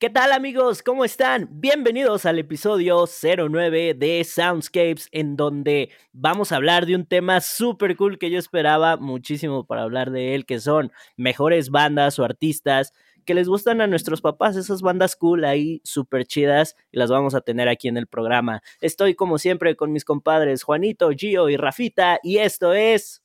[0.00, 0.82] ¿Qué tal amigos?
[0.82, 1.46] ¿Cómo están?
[1.52, 7.98] Bienvenidos al episodio 09 de Soundscapes, en donde vamos a hablar de un tema súper
[7.98, 12.94] cool que yo esperaba muchísimo para hablar de él, que son mejores bandas o artistas
[13.26, 17.34] que les gustan a nuestros papás, esas bandas cool ahí súper chidas, y las vamos
[17.34, 18.62] a tener aquí en el programa.
[18.80, 23.22] Estoy como siempre con mis compadres Juanito, Gio y Rafita, y esto es...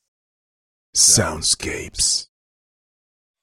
[0.92, 2.35] Soundscapes.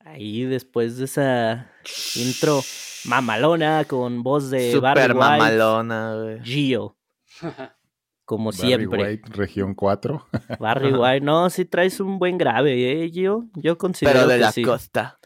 [0.05, 1.71] Ahí después de esa
[2.15, 2.61] intro
[3.05, 6.39] mamalona con voz de Super Barry White, mamalona, güey.
[6.43, 6.97] Gio.
[8.25, 9.03] Como Barry siempre.
[9.03, 10.27] White, región 4.
[10.59, 13.47] Barry White, no, si traes un buen grave, ¿eh, Gio?
[13.55, 14.61] Yo considero Pero de que la sí.
[14.63, 15.19] costa.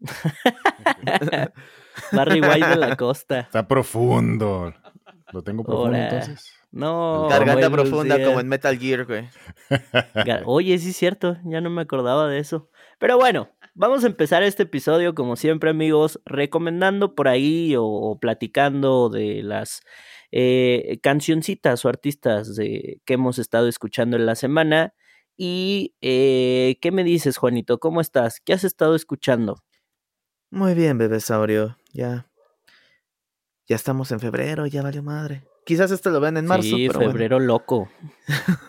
[2.12, 3.40] Barry White de la costa.
[3.40, 4.72] Está profundo.
[5.32, 6.04] ¿Lo tengo profundo Ahora.
[6.04, 6.52] entonces?
[6.70, 7.28] No.
[7.28, 8.28] Garganta profunda días.
[8.28, 9.28] como en Metal Gear, güey.
[10.44, 12.70] Oye, sí es cierto, ya no me acordaba de eso.
[12.98, 18.18] Pero bueno, vamos a empezar este episodio como siempre amigos, recomendando por ahí o, o
[18.18, 19.82] platicando de las
[20.32, 24.94] eh, cancioncitas o artistas de, que hemos estado escuchando en la semana.
[25.36, 27.78] Y, eh, ¿qué me dices Juanito?
[27.78, 28.40] ¿Cómo estás?
[28.40, 29.62] ¿Qué has estado escuchando?
[30.50, 31.78] Muy bien, bebesaurio.
[31.92, 32.28] Ya.
[33.68, 35.44] Ya estamos en febrero, ya valió madre.
[35.64, 37.12] Quizás esto lo vean en marzo, sí, pero bueno.
[37.12, 37.88] febrero loco.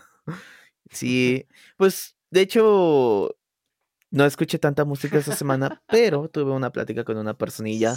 [0.92, 1.46] Sí,
[1.78, 3.39] pues de hecho
[4.12, 7.96] no escuché tanta música esta semana, pero tuve una plática con una personilla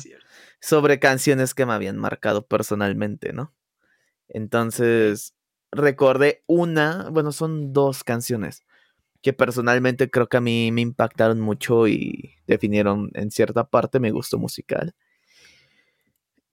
[0.61, 3.55] sobre canciones que me habían marcado personalmente, ¿no?
[4.29, 5.35] Entonces,
[5.71, 8.63] recordé una, bueno, son dos canciones
[9.23, 14.11] que personalmente creo que a mí me impactaron mucho y definieron en cierta parte mi
[14.11, 14.95] gusto musical.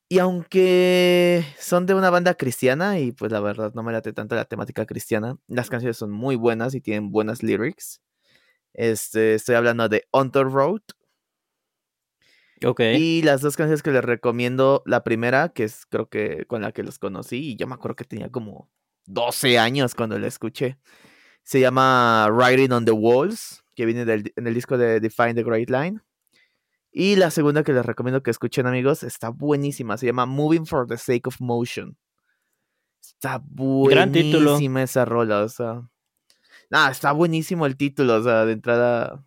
[0.08, 4.36] Y aunque son de una banda cristiana y pues la verdad no me late tanto
[4.36, 8.02] la temática cristiana, las canciones son muy buenas y tienen buenas lyrics.
[8.73, 10.81] Este, estoy hablando de On the Road
[12.66, 12.81] Ok.
[12.98, 16.72] y las dos canciones que les recomiendo, la primera, que es creo que con la
[16.72, 18.70] que los conocí, y yo me acuerdo que tenía como
[19.06, 20.78] 12 años cuando la escuché.
[21.44, 25.44] Se llama Writing on the Walls, que viene del- en el disco de Define the
[25.44, 26.01] Great Line.
[26.91, 29.97] Y la segunda que les recomiendo que escuchen, amigos, está buenísima.
[29.97, 31.97] Se llama Moving for the Sake of Motion.
[33.01, 34.51] Está Gran título.
[34.51, 35.90] buenísima esa rola, o sea.
[36.69, 39.25] Nah, está buenísimo el título, o sea, de entrada.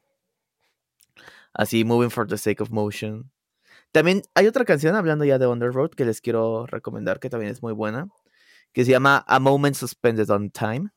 [1.52, 3.30] Así, Moving for the Sake of Motion.
[3.90, 7.62] También hay otra canción hablando ya de Road que les quiero recomendar, que también es
[7.62, 8.08] muy buena,
[8.72, 10.90] que se llama A Moment Suspended on Time.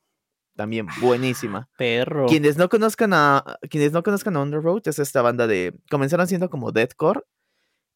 [0.56, 1.68] También buenísima.
[1.78, 2.28] Perro.
[2.28, 6.50] Quienes no conozcan a quienes no conozcan a Road es esta banda de comenzaron siendo
[6.50, 7.24] como deathcore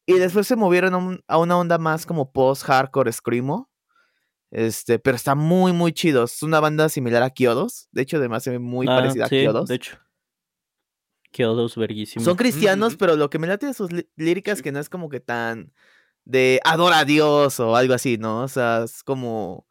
[0.04, 3.69] y después se movieron a, un- a una onda más como post hardcore screamo.
[4.50, 6.24] Este, pero está muy muy chido.
[6.24, 9.36] Es una banda similar a Kyodos, de hecho además se ve muy Ah, parecida sí,
[9.36, 9.68] a Kyodos.
[9.68, 9.98] De hecho.
[11.32, 12.24] Kyodos verguísimo.
[12.24, 15.08] Son cristianos, pero lo que me late de sus lí- líricas que no es como
[15.08, 15.72] que tan
[16.24, 18.42] de adora a Dios o algo así, ¿no?
[18.42, 19.66] O sea, es como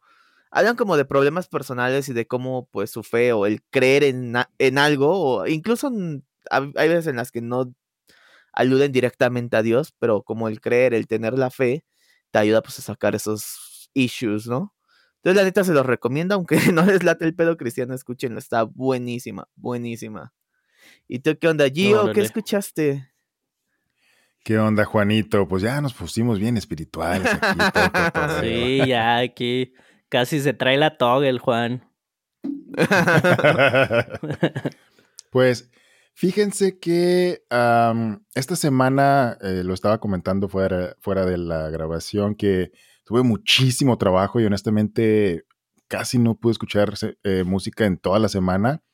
[0.50, 4.34] hablan como de problemas personales y de cómo pues su fe o el creer en,
[4.58, 5.10] en algo
[5.40, 5.92] o incluso
[6.50, 7.72] hay veces en las que no
[8.52, 11.84] aluden directamente a Dios, pero como el creer, el tener la fe
[12.32, 14.74] te ayuda pues a sacar esos issues, ¿no?
[15.16, 18.62] Entonces la neta se los recomiendo, aunque no les late el pedo cristiano, escúchenlo, está
[18.62, 20.32] buenísima, buenísima.
[21.06, 22.12] ¿Y tú qué onda, Gio?
[22.12, 23.10] ¿Qué escuchaste?
[24.42, 25.46] ¿Qué onda, Juanito?
[25.46, 27.58] Pues ya nos pusimos bien espirituales aquí.
[28.14, 28.40] todo.
[28.40, 29.74] Sí, ya aquí
[30.08, 31.84] casi se trae la toga el Juan.
[35.30, 35.70] pues
[36.14, 37.42] fíjense que
[38.34, 42.72] esta semana eh, lo estaba comentando fuera, fuera de la grabación que
[43.10, 45.44] tuve muchísimo trabajo y honestamente
[45.88, 46.94] casi no pude escuchar
[47.24, 48.84] eh, música en toda la semana.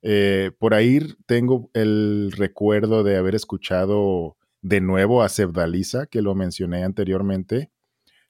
[0.00, 6.34] Eh, por ahí tengo el recuerdo de haber escuchado de nuevo a Sebdalisa, que lo
[6.34, 7.70] mencioné anteriormente.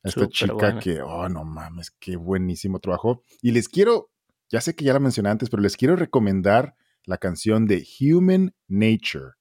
[0.02, 0.80] A Esta chica buena.
[0.80, 3.22] que, oh, no mames, qué buenísimo trabajo.
[3.40, 4.10] Y les quiero,
[4.48, 6.74] ya sé que ya la mencioné antes, pero les quiero recomendar
[7.04, 9.34] la canción de Human Nature.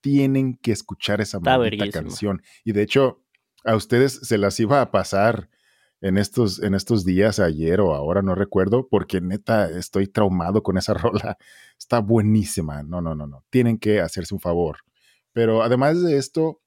[0.00, 2.42] Tienen que escuchar esa maldita canción.
[2.64, 3.22] Y de hecho,
[3.64, 5.48] a ustedes se las iba a pasar
[6.00, 10.78] en estos, en estos días, ayer o ahora, no recuerdo, porque neta estoy traumado con
[10.78, 11.36] esa rola.
[11.78, 12.82] Está buenísima.
[12.82, 13.44] No, no, no, no.
[13.50, 14.78] Tienen que hacerse un favor.
[15.32, 16.60] Pero además de esto,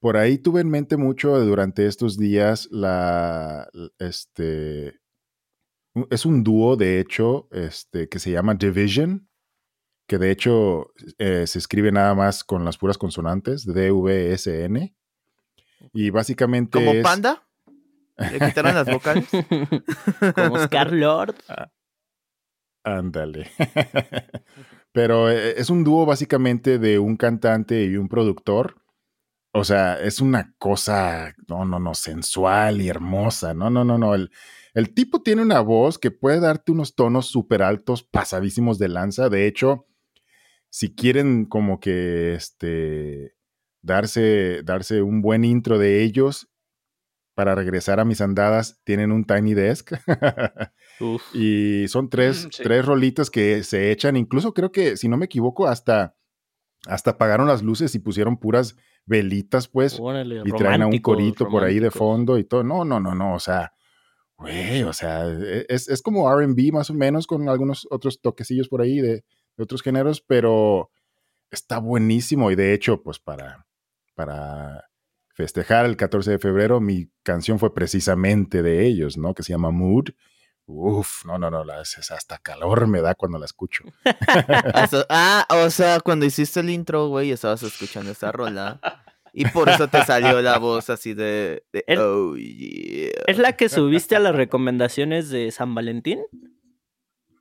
[0.00, 3.68] por ahí tuve en mente mucho durante estos días la,
[3.98, 5.00] este,
[6.10, 9.28] es un dúo, de hecho, este, que se llama Division,
[10.06, 14.94] que de hecho eh, se escribe nada más con las puras consonantes, D-V-S-N.
[15.92, 17.42] Y básicamente ¿Como es- panda?
[18.16, 19.28] ¿Le quitaron las vocales?
[20.34, 21.36] Como Scar Lord.
[22.84, 23.50] Ándale.
[24.92, 28.76] Pero eh, es un dúo básicamente de un cantante y un productor
[29.52, 33.54] O sea, es una cosa, no, no, no, sensual y hermosa.
[33.54, 34.14] No, no, no, no.
[34.14, 34.30] El,
[34.74, 39.28] el tipo tiene una voz que puede darte unos tonos súper altos, pasadísimos de lanza.
[39.28, 39.86] De hecho,
[40.68, 43.34] si quieren como que este,
[43.82, 46.50] darse, darse un buen intro de ellos
[47.34, 49.92] para regresar a mis andadas, tienen un Tiny Desk.
[51.34, 54.16] y son tres, mm, tres rolitas que se echan.
[54.16, 56.14] Incluso creo que, si no me equivoco, hasta,
[56.86, 59.98] hasta apagaron las luces y pusieron puras velitas, pues.
[60.44, 62.62] y traen a un corito por ahí de fondo y todo.
[62.62, 63.34] No, no, no, no.
[63.34, 63.72] O sea,
[64.36, 68.68] güey, o sea, e, es, es como RB más o menos con algunos otros toquecillos
[68.68, 69.24] por ahí de,
[69.56, 70.90] de, otros géneros, pero
[71.50, 72.50] está buenísimo.
[72.50, 73.66] Y de hecho, pues para,
[74.20, 74.84] para
[75.32, 79.32] festejar el 14 de febrero, mi canción fue precisamente de ellos, ¿no?
[79.32, 80.10] Que se llama Mood.
[80.66, 83.84] Uf, no, no, no, hasta calor me da cuando la escucho.
[85.08, 88.78] ah, o sea, cuando hiciste el intro, güey, estabas escuchando esa rola.
[89.32, 91.64] Y por eso te salió la voz así de,
[91.96, 93.22] oh yeah.
[93.26, 96.20] ¿Es la que subiste a las recomendaciones de San Valentín?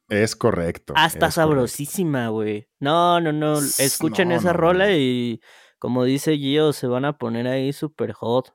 [0.08, 0.94] Es correcto.
[0.96, 2.70] Ah, está sabrosísima, güey.
[2.80, 3.60] No, no, no.
[3.60, 5.42] Escuchen esa rola y
[5.80, 8.54] como dice Gio, se van a poner ahí super hot.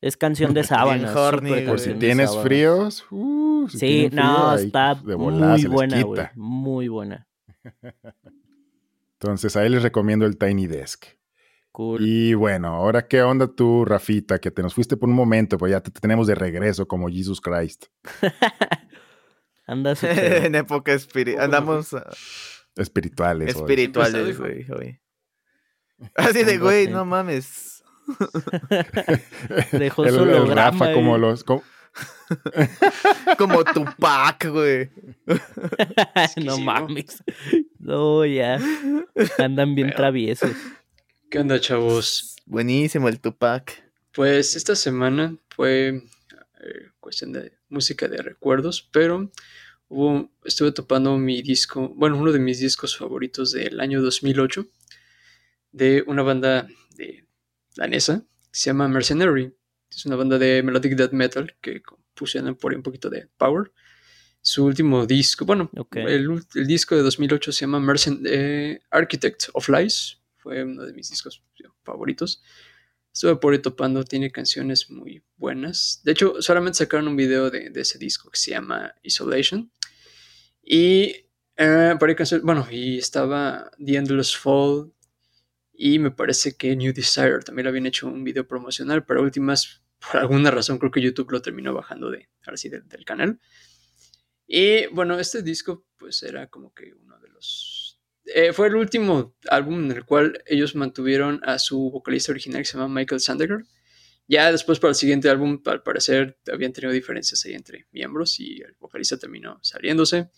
[0.00, 1.12] Es canción de sábana.
[1.12, 3.04] Por si tienes fríos.
[3.10, 6.26] Uh, sí, no, está muy buena, güey.
[6.34, 7.26] Muy buena.
[9.14, 11.06] Entonces ahí les recomiendo el Tiny Desk.
[11.98, 15.72] Y bueno, ahora qué onda tú, Rafita, que te nos fuiste por un momento, pues
[15.72, 17.86] ya te tenemos de regreso como Jesus Christ.
[19.66, 21.44] Andas en época espiritual.
[21.44, 21.94] Andamos
[22.76, 23.56] espirituales.
[23.56, 25.00] Espirituales, güey.
[26.14, 27.84] Así de, güey, no mames.
[29.72, 31.42] Dejó el, el Rafa como los.
[31.42, 31.62] Como,
[33.38, 34.90] como Tupac, güey.
[36.36, 37.22] no mames.
[37.78, 38.60] No, ya.
[39.38, 40.52] Andan bien traviesos.
[41.30, 42.36] ¿Qué onda, chavos?
[42.46, 43.82] Buenísimo el Tupac.
[44.12, 49.30] Pues esta semana fue eh, cuestión de música de recuerdos, pero
[49.88, 54.66] hubo, estuve topando mi disco, bueno, uno de mis discos favoritos del año 2008,
[55.76, 57.26] de una banda de
[57.76, 59.52] danesa que se llama Mercenary.
[59.90, 61.82] Es una banda de melodic death metal que
[62.14, 63.70] pusieron por ahí un poquito de power.
[64.40, 70.22] Su último disco, bueno, el, disco de 2008 se llama Mercen eh, Architect of Lies
[70.36, 71.42] fue uno de mis discos
[71.82, 72.42] favoritos.
[73.12, 76.00] Estuve por ahí topando, tiene canciones muy buenas.
[76.04, 79.70] De hecho, solamente sacaron un video de, ese disco que se llama Isolation.
[80.62, 81.26] Y
[81.56, 84.92] eh, por ahí bueno, y estaba The Endless Fall.
[85.78, 89.82] Y me parece que New Desire también lo habían hecho un video promocional, pero últimas,
[90.00, 93.38] por alguna razón, creo que YouTube lo terminó bajando de, ahora sí, del canal.
[94.46, 97.86] Y bueno, este disco, pues era como que uno de los
[98.26, 102.64] eh, fue el último álbum en el cual ellos mantuvieron a su vocalista original que
[102.66, 103.64] se llama Michael Sandegar.
[104.28, 108.60] Ya después para el siguiente álbum, al parecer, habían tenido diferencias ahí entre miembros y
[108.60, 110.30] el vocalista terminó saliéndose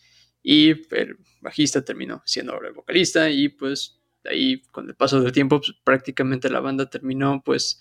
[0.43, 3.98] y el bajista terminó siendo ahora el vocalista y pues
[4.29, 7.81] ahí con el paso del tiempo pues, prácticamente la banda terminó pues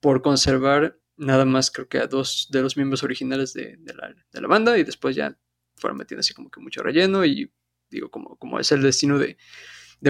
[0.00, 4.40] por conservar nada más creo que a dos de los miembros originales de, la, de
[4.40, 5.38] la banda y después ya
[5.76, 7.50] fueron metiendo así como que mucho relleno y
[7.90, 9.36] digo, como, como es el destino de,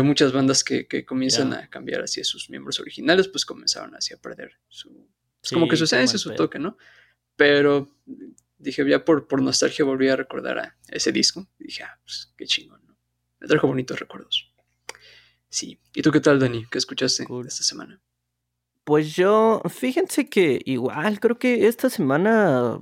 [0.02, 4.52] muchas bandas que, comienzan a cambiar hacia sus miembros originales, pues comenzaron así a perder
[4.69, 5.08] su,
[5.40, 6.77] pues como que su esencia, su toque, ¿no?
[7.36, 7.89] Pero
[8.58, 11.48] dije, ya por, por nostalgia volví a recordar a ese disco.
[11.58, 12.98] Y dije, ah, pues qué chingón, ¿no?
[13.41, 14.53] Me trajo bonitos recuerdos.
[15.56, 15.81] Sí.
[15.94, 16.67] ¿Y tú qué tal, Dani?
[16.70, 17.98] ¿Qué escuchaste esta semana?
[18.84, 22.79] Pues yo, fíjense que igual, creo que esta semana,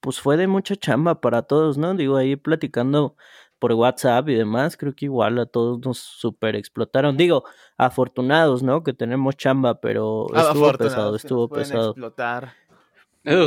[0.00, 1.94] pues fue de mucha chamba para todos, ¿no?
[1.94, 3.16] Digo, ahí platicando
[3.58, 7.18] por WhatsApp y demás, creo que igual a todos nos super explotaron.
[7.18, 7.44] Digo,
[7.76, 8.82] afortunados, ¿no?
[8.82, 11.90] Que tenemos chamba, pero ah, estuvo pesado, estuvo pesado.
[11.90, 12.54] Explotar.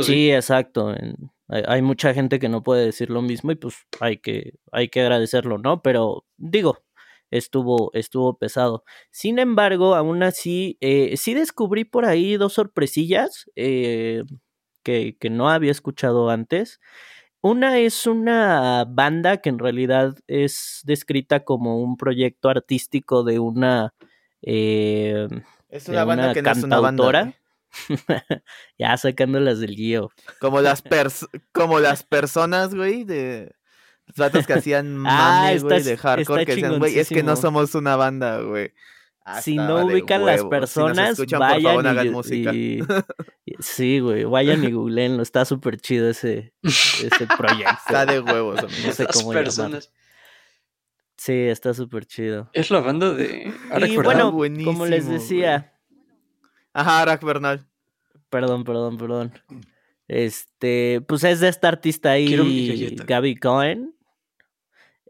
[0.04, 0.94] Sí, exacto.
[1.48, 5.00] hay, mucha gente que no puede decir lo mismo y pues hay que, hay que
[5.00, 5.82] agradecerlo, ¿no?
[5.82, 6.85] Pero digo,
[7.30, 8.84] estuvo, estuvo pesado.
[9.10, 14.24] Sin embargo, aún así, eh, sí descubrí por ahí dos sorpresillas eh,
[14.82, 16.80] que, que no había escuchado antes.
[17.42, 23.94] Una es una banda que en realidad es descrita como un proyecto artístico de una.
[24.42, 25.28] Eh,
[25.68, 27.34] es una banda que no es una banda.
[28.78, 30.10] ya sacándolas del guío.
[30.40, 30.82] Como las,
[31.52, 33.54] como las personas, güey, de.
[34.06, 37.36] Los datos que hacían ah, mames, güey, de hardcore, que decían, güey, es que no
[37.36, 38.72] somos una banda, güey.
[39.24, 42.80] Ah, si no ubican las personas, vayan y,
[43.58, 47.72] sí, güey, vayan y googleenlo, está súper chido ese, ese proyecto.
[47.86, 49.92] Está de huevos, no sé cómo personas.
[51.16, 52.50] Sí, está súper chido.
[52.52, 53.52] Es la banda de...
[53.88, 54.30] y bueno,
[54.64, 55.72] como les decía,
[56.76, 57.66] Ajá, Arak Bernal.
[58.28, 59.32] Perdón, perdón, perdón.
[60.08, 62.94] Este, pues es de esta artista ahí.
[63.06, 63.95] Gaby Cohen.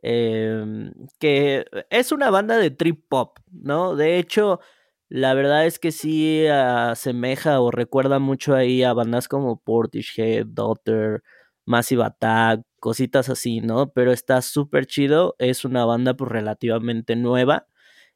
[0.06, 3.96] Em, que es una banda de trip pop, ¿no?
[3.96, 4.60] De hecho,
[5.08, 11.22] la verdad es que sí asemeja o recuerda mucho ahí a bandas como Portishead, Daughter,
[11.64, 13.92] Massive Attack, cositas así, ¿no?
[13.92, 17.66] Pero está súper chido, es una banda pues relativamente nueva.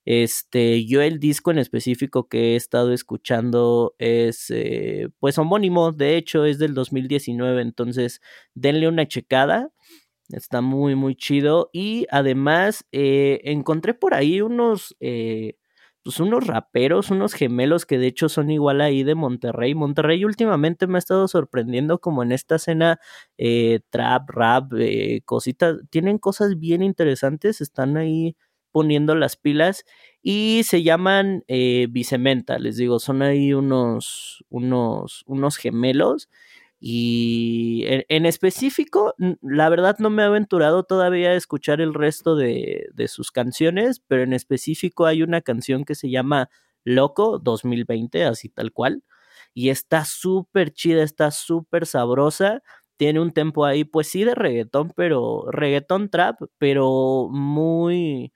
[0.07, 6.17] Este, yo el disco en específico que he estado escuchando es, eh, pues homónimo, de
[6.17, 8.21] hecho es del 2019, entonces
[8.55, 9.71] denle una checada,
[10.33, 11.71] está muy, muy chido.
[11.73, 15.57] Y además eh, encontré por ahí unos, eh,
[16.03, 19.75] pues unos raperos, unos gemelos que de hecho son igual ahí de Monterrey.
[19.75, 23.01] Monterrey últimamente me ha estado sorprendiendo como en esta escena
[23.39, 28.37] eh, trap, rap, eh, cositas, tienen cosas bien interesantes, están ahí
[28.73, 29.85] poniendo las pilas
[30.23, 36.29] y se llaman Bicementa, les digo, son ahí unos, unos, unos gemelos
[36.81, 42.37] y en, en, específico, la verdad no me he aventurado todavía a escuchar el resto
[42.37, 46.49] de, de, sus canciones, pero en específico hay una canción que se llama
[46.85, 49.05] Loco 2020, así tal cual,
[49.53, 52.63] y está súper chida, está súper sabrosa
[53.01, 58.31] tiene un tempo ahí, pues sí, de reggaetón, pero reggaetón trap, pero muy.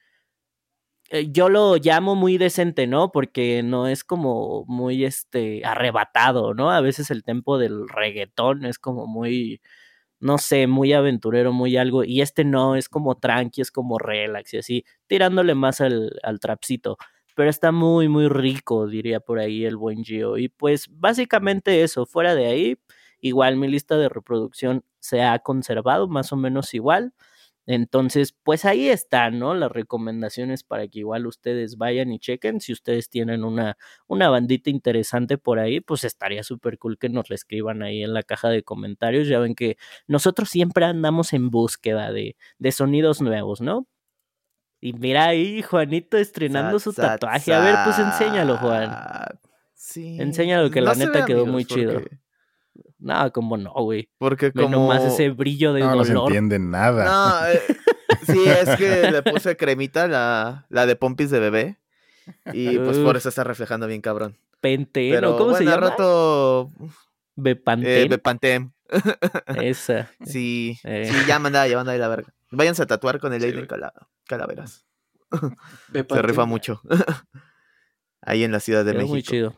[1.15, 3.13] Eh, Yo lo llamo muy decente, ¿no?
[3.13, 6.71] Porque no es como muy este arrebatado, ¿no?
[6.71, 9.61] A veces el tempo del reggaetón es como muy,
[10.21, 12.05] no sé, muy aventurero, muy algo.
[12.05, 16.41] Y este no, es como tranqui, es como relax y así, tirándole más al, al.
[17.37, 20.39] Pero está muy, muy rico, diría por ahí el buen Gio.
[20.39, 22.79] Y pues básicamente eso, fuera de ahí,
[23.21, 27.13] igual mi lista de reproducción se ha conservado más o menos igual.
[27.67, 29.55] Entonces, pues ahí están, ¿no?
[29.55, 32.61] Las recomendaciones para que igual ustedes vayan y chequen.
[32.61, 37.31] Si ustedes tienen una, una bandita interesante por ahí, pues estaría súper cool que nos
[37.31, 39.29] la escriban ahí en la caja de comentarios.
[39.29, 43.87] Ya ven que nosotros siempre andamos en búsqueda de, de sonidos nuevos, ¿no?
[44.81, 47.55] Y mira ahí, Juanito estrenando su tatuaje.
[47.55, 48.91] A ver, pues enséñalo, Juan.
[49.73, 50.21] Sí.
[50.21, 51.95] Enséñalo que la neta ve, quedó amigos, muy chido.
[51.95, 52.19] porque-
[53.05, 54.09] No, como no, güey.
[54.19, 54.69] Porque como...
[54.71, 57.05] nomás ese brillo de No, no se entiende nada.
[57.05, 57.61] No, eh,
[58.27, 61.79] sí, es que le puse cremita, la, la de pompis de bebé.
[62.55, 64.39] Y pues por eso está reflejando bien cabrón.
[64.63, 65.91] Penteno, Pero ¿cómo se bueno, llama?
[65.91, 66.71] rato
[67.37, 67.91] Bepanten.
[67.91, 68.73] eh, Bepantem.
[69.61, 70.11] Esa.
[70.25, 71.11] Sí, Eh.
[71.13, 72.33] sí, ya manda, ya manda de la verga.
[72.51, 73.67] Váyanse a tatuar con el Sí.
[73.67, 73.93] Cala-
[74.27, 74.87] Calaveras.
[75.89, 76.81] Ve Se rifa mucho.
[78.23, 79.11] Ahí en la Ciudad de México.
[79.13, 79.55] muy chido.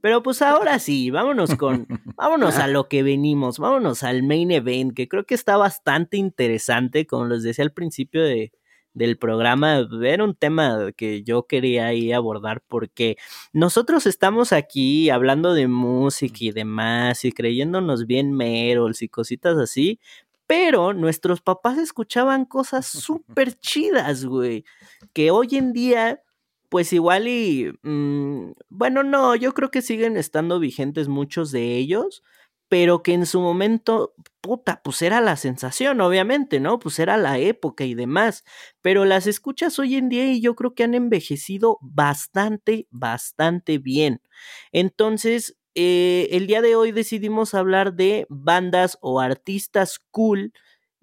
[0.00, 4.94] Pero pues ahora sí, vámonos con, vámonos a lo que venimos, vámonos al main event,
[4.94, 8.52] que creo que está bastante interesante, como les decía al principio de,
[8.94, 13.16] del programa, era un tema que yo quería ahí abordar porque
[13.52, 20.00] nosotros estamos aquí hablando de música y demás y creyéndonos bien meros y cositas así,
[20.46, 24.64] pero nuestros papás escuchaban cosas súper chidas, güey,
[25.12, 26.22] que hoy en día
[26.68, 27.72] pues igual y...
[27.82, 32.22] mm, bueno, no, yo creo que siguen estando vigentes muchos de ellos,
[32.68, 36.78] pero que en su momento, puta, pues era la sensación, obviamente, ¿no?
[36.78, 38.44] Pues era la época y demás.
[38.82, 44.20] Pero las escuchas hoy en día y yo creo que han envejecido bastante, bastante bien.
[44.72, 50.52] Entonces, eh, el día de hoy decidimos hablar de bandas o artistas cool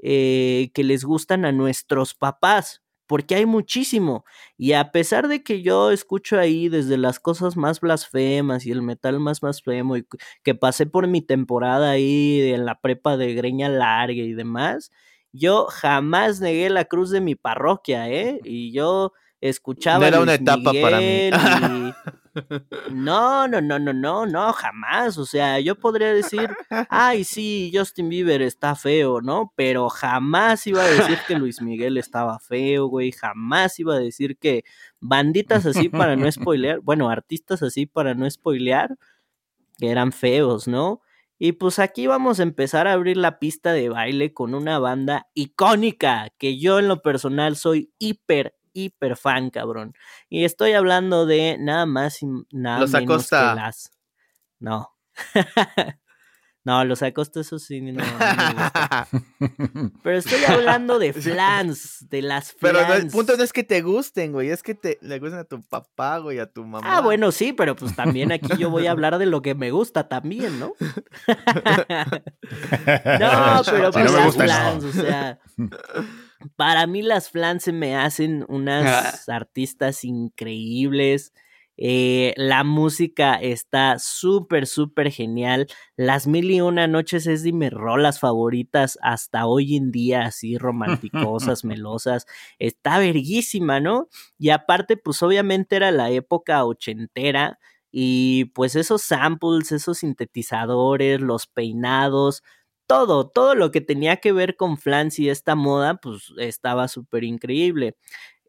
[0.04, 2.82] eh, que les gustan a nuestros papás.
[3.08, 4.26] Porque hay muchísimo.
[4.58, 8.82] Y a pesar de que yo escucho ahí desde las cosas más blasfemas y el
[8.82, 10.06] metal más blasfemo, y
[10.44, 14.92] que- pasé por mi temporada ahí en la prepa de greña larga y demás,
[15.32, 18.40] yo jamás negué la cruz de mi parroquia, ¿eh?
[18.46, 20.00] Y yo escuchaba.
[20.00, 21.30] No era una Luis etapa para mí.
[22.92, 25.18] No, no, no, no, no, no, jamás.
[25.18, 26.50] O sea, yo podría decir,
[26.90, 29.54] ay, sí, Justin Bieber está feo, ¿no?
[29.56, 33.12] Pero jamás iba a decir que Luis Miguel estaba feo, güey.
[33.12, 34.64] Jamás iba a decir que
[35.00, 38.98] banditas así para no spoilear, bueno, artistas así para no spoilear,
[39.78, 41.02] que eran feos, ¿no?
[41.38, 45.28] Y pues aquí vamos a empezar a abrir la pista de baile con una banda
[45.34, 49.94] icónica, que yo en lo personal soy hiper, hiper fan, cabrón.
[50.30, 53.50] Y estoy hablando de nada más y nada Los menos Acosta.
[53.50, 53.92] que las...
[54.60, 54.92] No.
[56.64, 59.08] no, los Acosta, eso sí, no, no me gusta.
[60.04, 62.90] Pero estoy hablando de flans, de las Pero flans.
[62.90, 65.44] no, el punto no es que te gusten, güey, es que te le gusten a
[65.46, 66.98] tu papá, güey, a tu mamá.
[66.98, 69.72] Ah, bueno, sí, pero pues también aquí yo voy a hablar de lo que me
[69.72, 70.74] gusta también, ¿no?
[73.20, 74.82] no, pero Si pues no me las gusta, no.
[74.82, 75.40] flans, o sea,
[76.56, 81.34] para mí las flans se me hacen unas artistas increíbles
[81.78, 85.68] Eh, la música está súper, súper genial.
[85.98, 90.58] Las mil y una noches es de mis rolas favoritas hasta hoy en día, así
[90.58, 92.28] romanticosas, melosas.
[92.60, 94.08] Está verguísima, ¿no?
[94.38, 97.60] Y aparte, pues obviamente era la época ochentera.
[97.92, 102.42] Y pues esos samples, esos sintetizadores, los peinados,
[102.88, 107.24] todo, todo lo que tenía que ver con Flans y esta moda, pues estaba súper
[107.24, 107.96] increíble.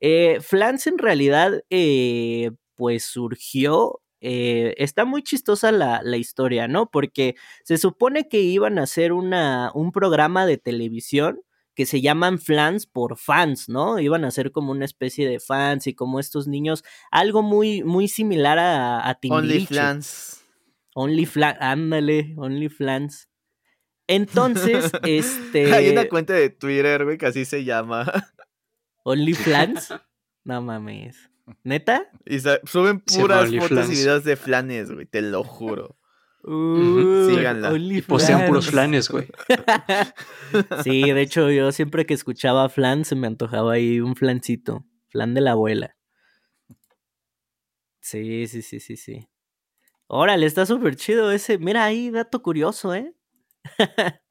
[0.00, 6.90] Eh, Flans en realidad, eh, pues surgió, eh, está muy chistosa la, la, historia, ¿no?
[6.90, 11.40] Porque se supone que iban a hacer una, un programa de televisión
[11.76, 14.00] que se llaman flans por fans, ¿no?
[14.00, 18.08] Iban a ser como una especie de fans y como estos niños, algo muy, muy
[18.08, 20.42] similar a, a Only Flans.
[20.94, 23.25] Only Flans, ándale, Only Flans.
[24.06, 25.72] Entonces, este.
[25.72, 28.12] Hay una cuenta de Twitter, güey, que así se llama.
[29.04, 29.94] ¿OnlyFlans?
[30.44, 31.28] No mames.
[31.64, 32.08] ¿Neta?
[32.24, 35.98] Y suben puras fotos y videos de flanes, güey, te lo juro.
[36.44, 37.76] Uh, Síganla.
[37.76, 39.26] Y postean puros flanes, güey.
[40.84, 44.86] sí, de hecho, yo siempre que escuchaba flan se me antojaba ahí un flancito.
[45.08, 45.96] Flan de la abuela.
[48.00, 49.28] Sí, sí, sí, sí, sí.
[50.06, 51.58] Órale, está súper chido ese.
[51.58, 53.15] Mira ahí, dato curioso, ¿eh?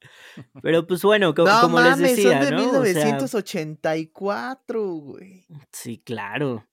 [0.61, 5.45] Pero pues bueno, como, les decía, son de 1984, güey.
[5.71, 6.67] Sí, claro.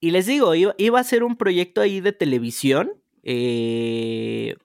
[0.00, 2.92] Y les digo, iba, a ser un proyecto ahí de televisión.
[3.22, 4.56] Eh,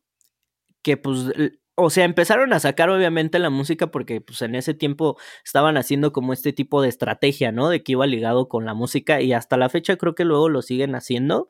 [0.82, 1.32] que pues,
[1.76, 6.14] o sea, empezaron a sacar obviamente la música porque pues en ese tiempo estaban haciendo
[6.14, 7.70] como este tipo de estrategia, ¿no?
[7.70, 10.62] De que iba ligado con la música y hasta la fecha creo que luego lo
[10.62, 11.50] siguen haciendo.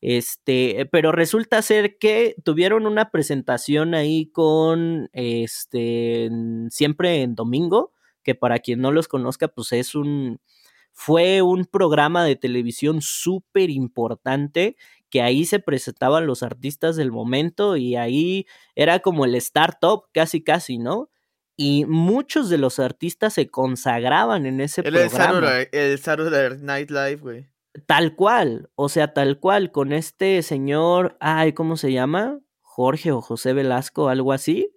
[0.00, 6.30] Este, pero resulta ser que tuvieron una presentación ahí con, este,
[6.70, 10.40] siempre en domingo, que para quien no los conozca, pues es un,
[10.92, 14.76] fue un programa de televisión súper importante
[15.10, 20.42] que ahí se presentaban los artistas del momento y ahí era como el startup casi
[20.42, 21.10] casi, ¿no?
[21.56, 25.60] Y muchos de los artistas se consagraban en ese programa.
[25.72, 27.48] el Saturday Night Live, güey.
[27.86, 32.40] Tal cual, o sea, tal cual, con este señor, ay, ¿cómo se llama?
[32.62, 34.72] Jorge o José Velasco, algo así.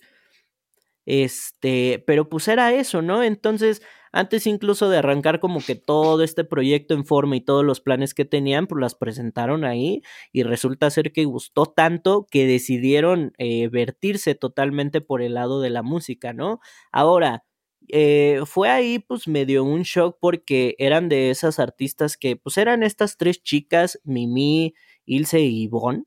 [1.05, 3.23] Este, pero pues era eso, ¿no?
[3.23, 3.81] Entonces,
[4.11, 8.13] antes incluso de arrancar como que todo este proyecto en forma y todos los planes
[8.13, 13.69] que tenían, pues las presentaron ahí y resulta ser que gustó tanto que decidieron eh,
[13.69, 16.59] vertirse totalmente por el lado de la música, ¿no?
[16.91, 17.43] Ahora,
[17.91, 22.57] eh, fue ahí pues me dio un shock porque eran de esas artistas que pues
[22.57, 24.73] eran estas tres chicas, Mimi,
[25.05, 26.03] Ilse y Yvonne,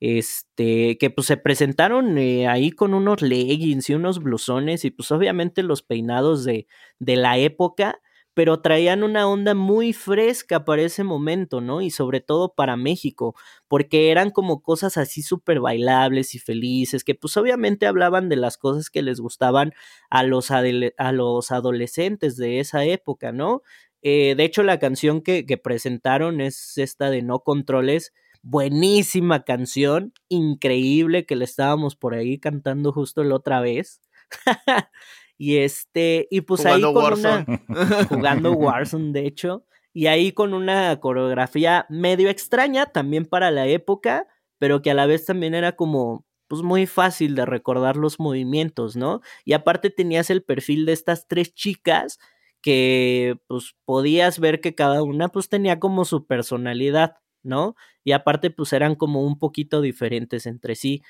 [0.00, 5.10] este, que pues se presentaron eh, ahí con unos leggings y unos blusones y pues
[5.12, 6.66] obviamente los peinados de,
[7.00, 8.00] de la época
[8.38, 11.80] pero traían una onda muy fresca para ese momento, ¿no?
[11.80, 13.34] Y sobre todo para México,
[13.66, 18.56] porque eran como cosas así súper bailables y felices, que pues obviamente hablaban de las
[18.56, 19.72] cosas que les gustaban
[20.08, 23.62] a los, a los adolescentes de esa época, ¿no?
[24.02, 30.12] Eh, de hecho, la canción que, que presentaron es esta de No Controles, buenísima canción,
[30.28, 34.00] increíble que le estábamos por ahí cantando justo la otra vez.
[35.38, 37.46] Y este, y pues ahí con una.
[38.08, 39.64] Jugando Warzone, de hecho.
[39.94, 44.26] Y ahí con una coreografía medio extraña también para la época,
[44.58, 46.26] pero que a la vez también era como.
[46.48, 49.20] Pues muy fácil de recordar los movimientos, ¿no?
[49.44, 52.18] Y aparte tenías el perfil de estas tres chicas
[52.62, 57.76] que pues podías ver que cada una pues tenía como su personalidad, ¿no?
[58.02, 61.02] Y aparte pues eran como un poquito diferentes entre sí.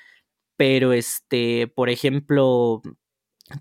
[0.57, 2.81] Pero este, por ejemplo,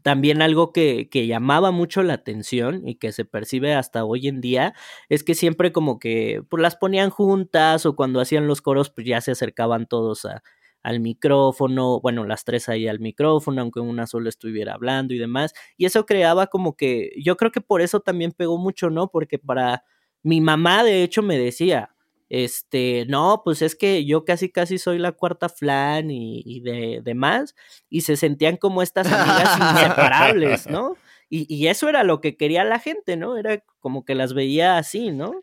[0.03, 4.41] también algo que, que, llamaba mucho la atención y que se percibe hasta hoy en
[4.41, 4.75] día
[5.09, 9.07] es que siempre como que pues, las ponían juntas o cuando hacían los coros pues
[9.07, 10.43] ya se acercaban todos a,
[10.83, 15.53] al micrófono, bueno, las tres ahí al micrófono, aunque una solo estuviera hablando y demás,
[15.77, 19.11] y eso creaba como que, yo creo que por eso también pegó mucho, ¿no?
[19.11, 19.85] Porque para
[20.23, 21.91] mi mamá de hecho me decía,
[22.29, 27.55] este, no, pues es que yo casi casi soy la cuarta flan y, de demás,
[27.89, 30.97] y se sentían como estas amigas inseparables, ¿no?
[31.31, 33.37] Y, y, eso era lo que quería la gente, ¿no?
[33.37, 35.43] Era como que las veía así, ¿no?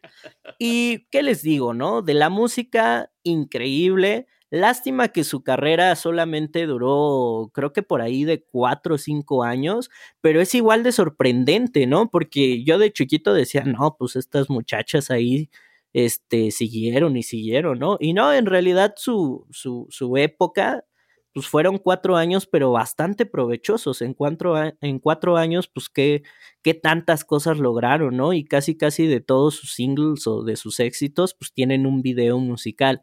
[0.58, 2.02] Y, ¿qué les digo, no?
[2.02, 4.26] De la música, increíble.
[4.50, 9.90] Lástima que su carrera solamente duró, creo que por ahí de cuatro o cinco años,
[10.22, 12.10] pero es igual de sorprendente, ¿no?
[12.10, 15.50] Porque yo de chiquito decía, no, pues estas muchachas ahí
[15.96, 17.96] este, siguieron y siguieron, ¿no?
[18.02, 20.84] Y no, en realidad su, su, su época,
[21.34, 24.02] pues fueron cuatro años, pero bastante provechosos.
[24.02, 26.24] En cuatro, en cuatro años, pues qué,
[26.62, 28.34] qué tantas cosas lograron, ¿no?
[28.34, 32.40] Y casi, casi de todos sus singles o de sus éxitos, pues tienen un video
[32.40, 33.00] musical.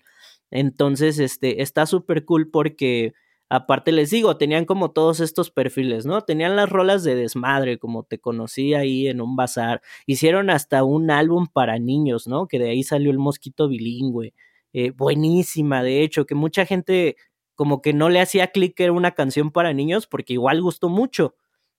[0.50, 3.14] Entonces, este, está súper cool porque
[3.54, 6.22] Aparte les digo, tenían como todos estos perfiles, ¿no?
[6.22, 9.82] Tenían las rolas de desmadre, como te conocí ahí en un bazar.
[10.06, 12.48] Hicieron hasta un álbum para niños, ¿no?
[12.48, 14.32] Que de ahí salió el mosquito bilingüe.
[14.72, 17.16] Eh, buenísima, de hecho, que mucha gente
[17.54, 20.88] como que no le hacía clic que era una canción para niños porque igual gustó
[20.88, 21.34] mucho.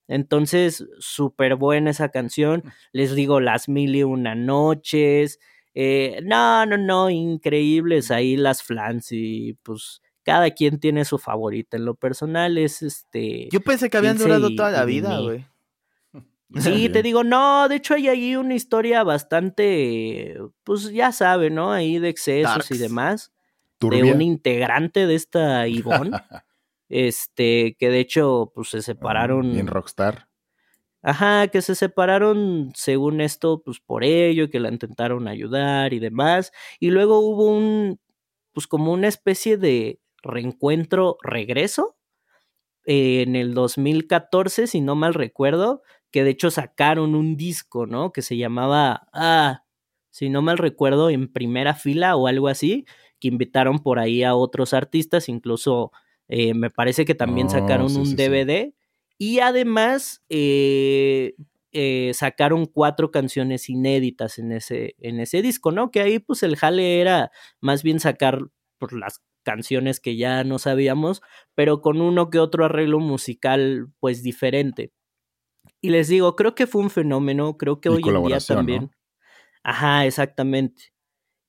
[0.08, 2.62] Entonces, súper buena esa canción.
[2.64, 2.70] Mm.
[2.92, 5.40] Les digo, las mil y una noches.
[5.74, 11.78] Eh, no, no, no, increíbles ahí las flans y pues cada quien tiene su favorita.
[11.78, 13.50] En lo personal es este.
[13.52, 15.46] Yo pensé que habían durado toda la vida, güey.
[16.60, 21.72] Sí, te digo, no, de hecho hay ahí una historia bastante, pues ya sabe, ¿no?
[21.72, 23.32] Ahí de excesos y demás.
[23.80, 26.12] De un integrante de esta Ivonne.
[26.90, 29.58] este, que de hecho, pues se ah, separaron.
[29.58, 30.30] en Rockstar.
[31.02, 36.54] Ajá, que se separaron según esto, pues por ello, que la intentaron ayudar y demás.
[36.80, 38.00] Y luego hubo un,
[38.54, 41.96] pues como una especie de reencuentro, regreso,
[42.86, 48.12] en el 2014, si no mal recuerdo, que de hecho sacaron un disco, ¿no?
[48.12, 49.64] Que se llamaba, ah,
[50.10, 52.86] si no mal recuerdo, en primera fila o algo así,
[53.20, 55.92] que invitaron por ahí a otros artistas, incluso
[56.28, 58.74] eh, me parece que también oh, sacaron un DVD
[59.18, 61.36] y además eh,
[61.72, 65.90] eh, sacaron cuatro canciones inéditas en ese, en ese disco, ¿no?
[65.90, 68.40] Que ahí pues el jale era más bien sacar
[68.78, 71.22] por pues, las canciones que ya no sabíamos,
[71.56, 74.92] pero con uno que otro arreglo musical pues diferente.
[75.82, 78.92] Y les digo, creo que fue un fenómeno, creo que hoy en día también.
[79.64, 80.94] Ajá, exactamente.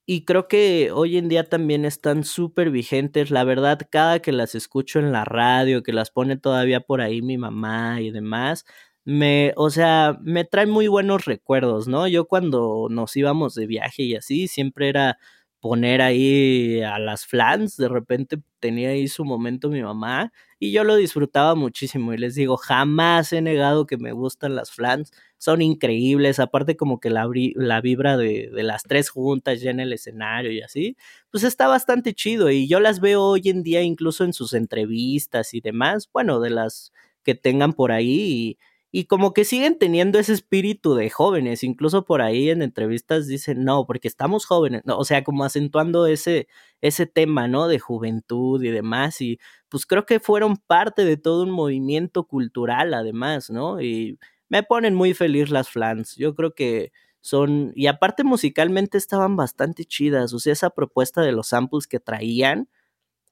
[0.07, 3.31] Y creo que hoy en día también están súper vigentes.
[3.31, 7.21] La verdad, cada que las escucho en la radio, que las pone todavía por ahí
[7.23, 8.65] mi mamá y demás,
[9.03, 12.07] me, o sea, me trae muy buenos recuerdos, ¿no?
[12.07, 15.17] Yo cuando nos íbamos de viaje y así, siempre era
[15.65, 20.83] poner ahí a las flans, de repente tenía ahí su momento mi mamá y yo
[20.83, 25.63] lo disfrutaba muchísimo y les digo, jamás he negado que me gustan las flans, son
[25.63, 30.51] increíbles, aparte como que la, la vibra de, las tres juntas ya en el escenario
[30.51, 30.97] y así,
[31.31, 35.55] pues está bastante chido y yo las veo hoy en día incluso en sus entrevistas
[35.55, 38.59] y demás, bueno, de las que tengan por ahí
[38.97, 43.65] y como que siguen teniendo ese espíritu de jóvenes, incluso por ahí en entrevistas dicen,
[43.65, 46.47] no, porque estamos jóvenes, no, o sea, como acentuando ese,
[46.79, 47.67] ese tema, ¿no?
[47.67, 52.93] De juventud y demás, y pues creo que fueron parte de todo un movimiento cultural
[52.93, 53.81] además, ¿no?
[53.81, 59.35] Y me ponen muy feliz las flans, yo creo que son, y aparte musicalmente estaban
[59.35, 62.69] bastante chidas, o sea, esa propuesta de los samples que traían,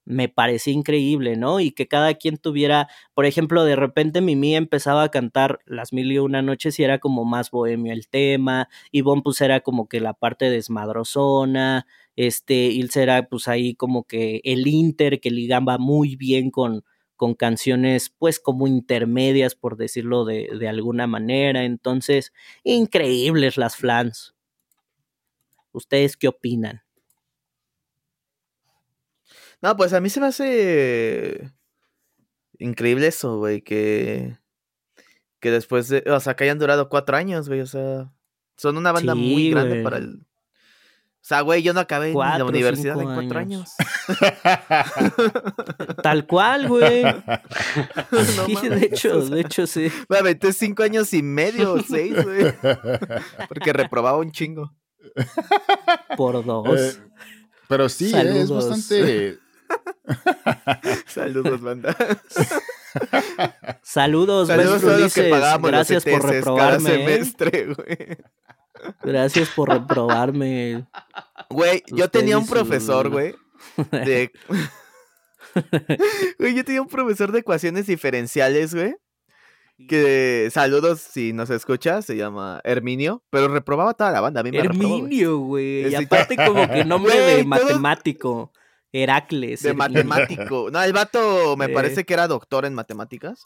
[0.06, 1.60] me parecía increíble, ¿no?
[1.60, 6.12] Y que cada quien tuviera, por ejemplo, de repente Mimi empezaba a cantar las mil
[6.12, 10.00] y una noches y era como más bohemio el tema, y pues era como que
[10.02, 11.86] la parte desmadrosona,
[12.16, 16.84] este, Ilse era pues ahí como que el inter que ligaba muy bien con,
[17.16, 24.36] con canciones pues como intermedias, por decirlo de, de alguna manera, entonces, increíbles las flans.
[25.72, 26.84] ¿Ustedes qué opinan?
[29.64, 31.54] No, pues a mí se me hace
[32.60, 34.38] increíble eso, güey, que,
[35.40, 38.12] que después de, o sea, que hayan durado cuatro años, güey, o sea,
[38.58, 40.16] son una banda muy grande para el...
[40.20, 43.72] O sea, güey, yo no acabé en la universidad en cuatro años.
[46.04, 47.06] Tal cual, güey.
[48.46, 49.90] sí, de hecho, de hecho, sí.
[50.10, 52.54] Me aventé cinco años y medio, seis, güey.
[53.48, 54.76] Porque reprobaba un chingo.
[56.18, 56.98] Por dos.
[56.98, 57.02] Eh,
[57.70, 59.40] pero sí, es bastante
[61.08, 61.96] Saludos, banda.
[63.82, 66.90] Saludos, Saludos a los que pagamos Gracias por reprobarme.
[66.90, 66.98] ¿eh?
[66.98, 68.18] semestre, güey.
[69.04, 70.86] Gracias por reprobarme.
[71.50, 73.36] Güey, yo tenía un profesor, güey.
[73.92, 74.32] De...
[76.40, 78.96] güey, yo tenía un profesor de ecuaciones diferenciales, güey.
[79.88, 84.42] Que saludos si nos escuchas, se llama Herminio, pero reprobaba toda la banda.
[84.42, 85.88] A mí me Herminio, güey.
[85.90, 88.52] Y aparte, como que nombre de matemático.
[88.94, 89.64] Heracles.
[89.64, 90.70] De matemático.
[90.72, 93.44] No, el vato me parece que era doctor en matemáticas.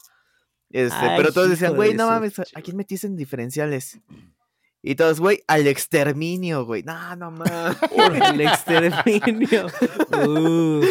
[0.70, 3.98] Este, pero todos decían, güey, no mames, ¿a quién metiste en diferenciales?
[4.82, 6.82] Y todos, güey, al exterminio, güey.
[6.82, 7.76] No, no mames.
[8.32, 9.66] el exterminio.
[10.10, 10.82] Uh.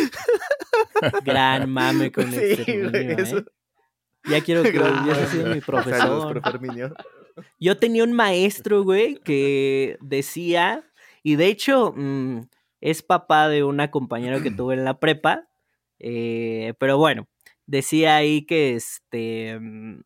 [1.23, 3.37] gran mame con el exterminio.
[3.37, 3.45] ¿eh?
[4.27, 6.41] Ya quiero que hubiese sido mi profesor.
[7.59, 10.83] Yo tenía un maestro, güey, que decía,
[11.23, 12.41] y de hecho, mm,
[12.81, 15.47] es papá de una compañera que tuve en la prepa,
[15.99, 17.27] eh, pero bueno,
[17.65, 20.01] decía ahí que este, mm,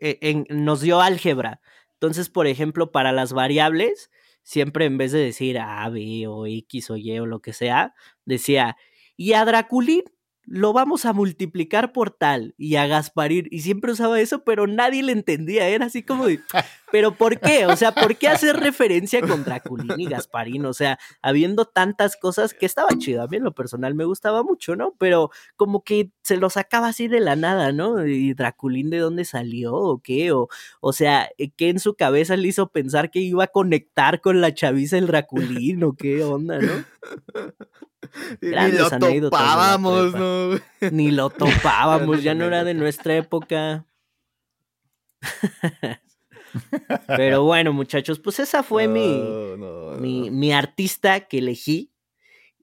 [0.00, 1.60] e, nos dio álgebra.
[1.94, 4.10] Entonces, por ejemplo, para las variables,
[4.42, 7.94] siempre en vez de decir A, B o X o Y o lo que sea,
[8.24, 8.76] decía,
[9.16, 10.04] y a Draculín
[10.50, 13.46] lo vamos a multiplicar por tal y a Gasparín.
[13.52, 15.68] Y siempre usaba eso, pero nadie le entendía.
[15.68, 16.40] Era así como de,
[16.90, 17.66] ¿pero por qué?
[17.66, 20.66] O sea, ¿por qué hacer referencia con Draculín y Gasparín?
[20.66, 23.22] O sea, habiendo tantas cosas que estaba chido.
[23.22, 24.96] A mí en lo personal me gustaba mucho, ¿no?
[24.98, 28.04] Pero como que se lo sacaba así de la nada, ¿no?
[28.04, 30.32] ¿Y Draculín de dónde salió o qué?
[30.32, 30.48] O,
[30.80, 34.52] o sea, ¿qué en su cabeza le hizo pensar que iba a conectar con la
[34.52, 36.84] chaviza el Draculín o qué onda, ¿no?
[38.40, 40.60] Ni lo topábamos, ¿no?
[40.90, 43.86] Ni lo topábamos, ya no era de nuestra época.
[47.06, 49.22] Pero bueno, muchachos, pues esa fue mi,
[50.00, 51.92] mi, mi, artista que elegí.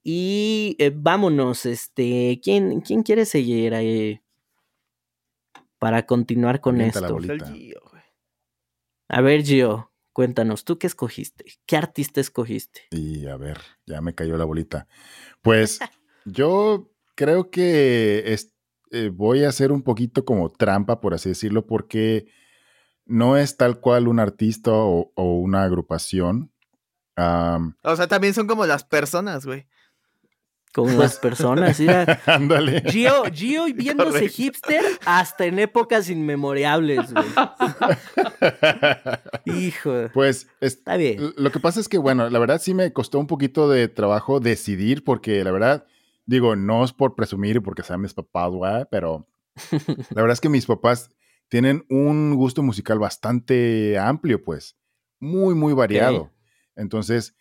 [0.02, 4.22] Y eh, vámonos, este, ¿quién, ¿quién quiere seguir ahí
[5.78, 7.18] para continuar con esto?
[9.08, 9.87] A ver, Gio,
[10.18, 11.44] cuéntanos, ¿tú qué escogiste?
[11.64, 12.88] ¿Qué artista escogiste?
[12.90, 14.88] Y a ver, ya me cayó la bolita.
[15.42, 15.78] Pues
[16.24, 18.36] yo creo que
[18.90, 22.26] eh, voy a hacer un poquito como trampa, por así decirlo, porque
[23.06, 26.52] no es tal cual un artista o, una agrupación.
[27.16, 29.68] o sea, también son como las personas, güey.
[30.78, 31.80] Como las personas,
[32.26, 32.84] Ándale.
[32.86, 37.26] Gio, Gio viéndose hipster hasta en épocas inmemorables, güey.
[39.66, 40.08] Hijo.
[40.14, 41.34] Pues está bien.
[41.36, 44.38] Lo que pasa es que, bueno, la verdad sí me costó un poquito de trabajo
[44.38, 45.84] decidir, porque la verdad,
[46.26, 49.26] digo, no es por presumir y porque sean mis papás, güey, pero
[49.72, 51.10] la verdad es que mis papás
[51.48, 54.76] tienen un gusto musical bastante amplio, pues.
[55.18, 56.30] Muy, muy variado.
[56.76, 57.34] Entonces,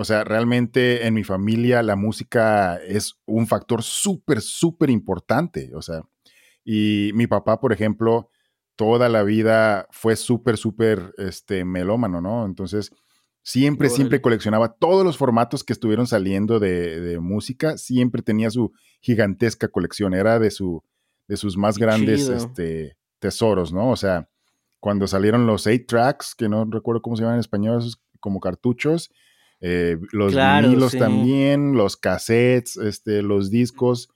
[0.00, 5.72] o sea, realmente en mi familia la música es un factor súper, súper importante.
[5.74, 6.02] O sea,
[6.64, 8.30] y mi papá, por ejemplo,
[8.76, 12.46] toda la vida fue súper, súper este, melómano, ¿no?
[12.46, 12.92] Entonces,
[13.42, 19.66] siempre, siempre coleccionaba todos los formatos que estuvieron saliendo de, música, siempre tenía su gigantesca
[19.66, 20.80] colección, era de, su,
[21.26, 23.90] de sus más grandes este, tesoros, ¿no?
[23.90, 24.28] O sea,
[24.78, 28.38] cuando salieron los eight tracks, que no recuerdo cómo se llaman en español, esos como
[28.38, 29.10] cartuchos,
[29.60, 34.10] eh, los vinilos también, los cassettes, este, los discos.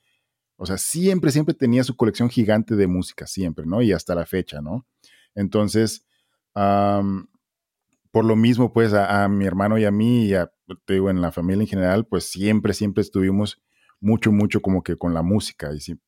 [0.56, 3.82] O sea, siempre, siempre tenía su colección gigante de música, siempre, ¿no?
[3.82, 4.86] Y hasta la fecha, ¿no?
[5.34, 6.06] Entonces,
[6.54, 10.52] por lo mismo, pues, a, mi hermano y a mí, y a,
[10.84, 13.60] te digo, en la familia en general, pues siempre, siempre estuvimos
[14.00, 15.72] mucho, mucho como que con la música.
[15.74, 15.98] Y si,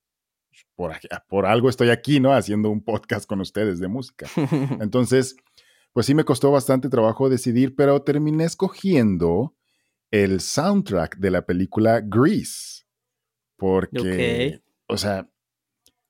[0.77, 0.93] por,
[1.29, 2.33] por algo estoy aquí, ¿no?
[2.33, 4.27] Haciendo un podcast con ustedes de música.
[4.81, 5.37] Entonces,
[5.95, 9.55] pues sí me costó bastante trabajo decidir, pero terminé escogiendo
[10.11, 12.85] el soundtrack de la película Grease.
[13.57, 15.31] Porque, o sea,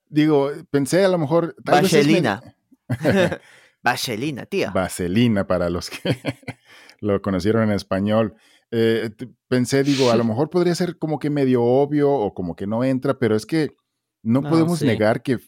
[0.09, 1.55] digo, pensé a lo mejor...
[1.63, 2.57] Vaselina.
[3.83, 4.71] Vaselina, tía.
[4.71, 5.99] Vaselina, para los que
[7.01, 8.35] lo conocieron en español.
[8.71, 9.11] Eh,
[9.49, 12.83] pensé, digo, a lo mejor podría ser como que medio obvio o como que no
[12.83, 13.77] entra, pero es que
[14.23, 15.39] no, podemos negar que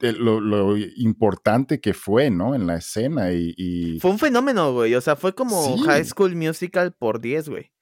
[0.00, 2.54] lo, importante que fue, ¿no?
[2.54, 4.94] En la escena y, Fue un fenómeno, güey.
[4.94, 7.72] O sea, fue como High School Musical por 10, güey.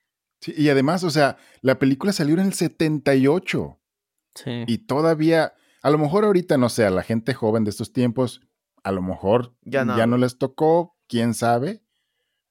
[0.40, 3.80] Sí, y además, o sea, la película salió en el 78.
[4.34, 4.64] Sí.
[4.66, 8.40] Y todavía, a lo mejor ahorita, no sé, a la gente joven de estos tiempos,
[8.82, 11.82] a lo mejor ya no, ya no les tocó, quién sabe,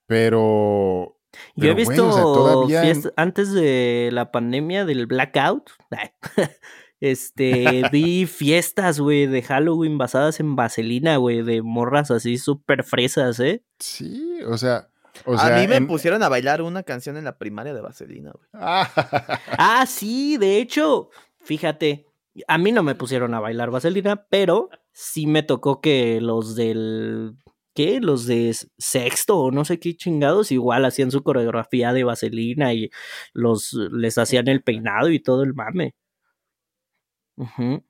[0.07, 1.19] pero...
[1.55, 2.67] Yo he visto
[3.15, 5.71] antes de la pandemia del blackout,
[7.03, 13.41] Este, vi fiestas, güey, de Halloween basadas en vaselina, güey, de morras así súper fresas,
[13.41, 13.61] ¿eh?
[13.77, 14.87] Sí, o sea,
[15.25, 18.47] a mí me pusieron a bailar una canción en la primaria de Vaselina, güey.
[18.53, 21.09] ah, sí, de hecho,
[21.41, 22.07] fíjate,
[22.47, 27.35] a mí no me pusieron a bailar Vaselina, pero sí me tocó que los del.
[27.75, 27.99] ¿Qué?
[27.99, 32.91] Los de sexto o no sé qué chingados, igual hacían su coreografía de Vaselina y
[33.33, 35.95] los les hacían el peinado y todo el mame.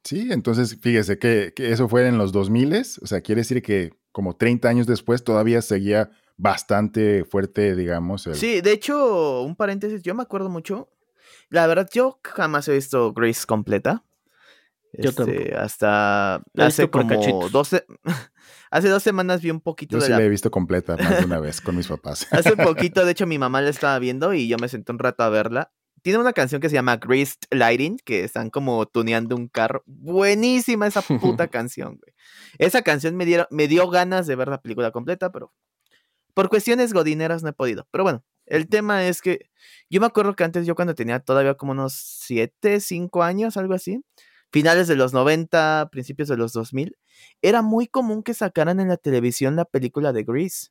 [0.03, 4.35] Sí, entonces fíjese que, eso fue en los 2000, o sea, quiere decir que como
[4.35, 8.29] 30 años después todavía seguía bastante fuerte, digamos.
[8.33, 10.89] Sí, de hecho, un paréntesis, yo me acuerdo mucho,
[11.49, 14.03] la verdad, yo jamás he visto Grace completa.
[14.93, 17.85] Yo este, Hasta hace como 12,
[18.71, 20.21] hace dos semanas vi un poquito yo sí la...
[20.21, 22.27] he visto completa más de una vez con mis papás.
[22.31, 25.23] hace poquito, de hecho, mi mamá la estaba viendo y yo me senté un rato
[25.23, 25.71] a verla
[26.03, 29.83] tiene una canción que se llama Greased Lighting, que están como tuneando un carro.
[29.85, 32.13] Buenísima esa puta canción, güey.
[32.59, 35.53] Esa canción me, me dio ganas de ver la película completa, pero
[36.33, 37.87] por cuestiones godineras no he podido.
[37.89, 39.49] Pero bueno, el tema es que
[39.89, 43.73] yo me acuerdo que antes yo cuando tenía todavía como unos 7, 5 años, algo
[43.73, 44.03] así,
[44.51, 46.97] finales de los 90, principios de los 2000,
[47.41, 50.67] era muy común que sacaran en la televisión la película de Grease.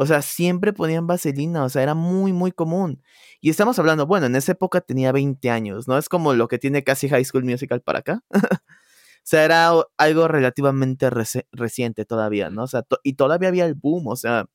[0.00, 3.02] O sea, siempre ponían vaselina, o sea, era muy, muy común.
[3.40, 5.98] Y estamos hablando, bueno, en esa época tenía 20 años, ¿no?
[5.98, 8.22] Es como lo que tiene casi High School Musical para acá.
[8.62, 11.10] o sea, era algo relativamente
[11.50, 12.62] reciente todavía, ¿no?
[12.62, 14.46] O sea, y todavía había el boom, o sea,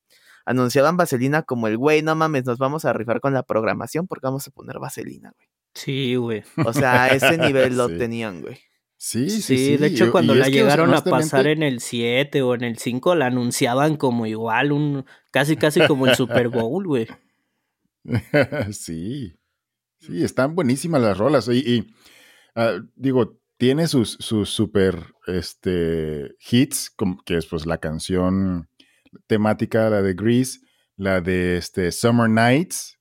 [0.45, 4.27] anunciaban vaselina como el, güey, no mames, nos vamos a rifar con la programación porque
[4.27, 5.49] vamos a poner vaselina, güey.
[5.73, 6.43] Sí, güey.
[6.65, 8.59] O sea, a ese nivel lo tenían, güey.
[9.05, 12.63] Sí, sí, sí, De hecho, cuando la llegaron a pasar en el 7 o en
[12.63, 17.07] el 5, la anunciaban como igual, un casi, casi como el Super Bowl, güey.
[18.71, 19.33] sí.
[19.99, 21.49] Sí, están buenísimas las rolas.
[21.49, 21.93] Y,
[22.55, 28.69] ah, digo, tiene sus, sus super este, hits, que es pues la canción
[29.27, 30.61] temática, la de Grease,
[30.95, 32.97] la de este, Summer Nights,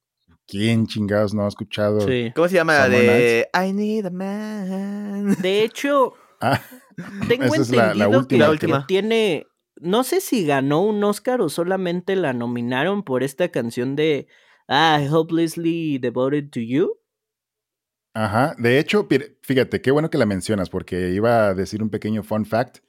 [0.52, 2.06] ¿Quién chingados no ha escuchado?
[2.34, 2.74] ¿Cómo se llama?
[2.74, 5.34] la de I Need a Man.
[5.40, 6.12] De hecho,
[6.42, 6.60] ah,
[7.26, 8.86] tengo entendido que, última.
[8.86, 9.46] tiene.
[9.80, 14.28] No sé si ganó un Oscar o solamente la nominaron por esta canción de
[14.68, 16.98] Ah, Hopelessly Devoted to You.
[18.12, 18.54] Ajá.
[18.58, 19.08] De hecho,
[19.40, 22.80] fíjate, qué bueno que la mencionas, porque iba a decir un pequeño fun fact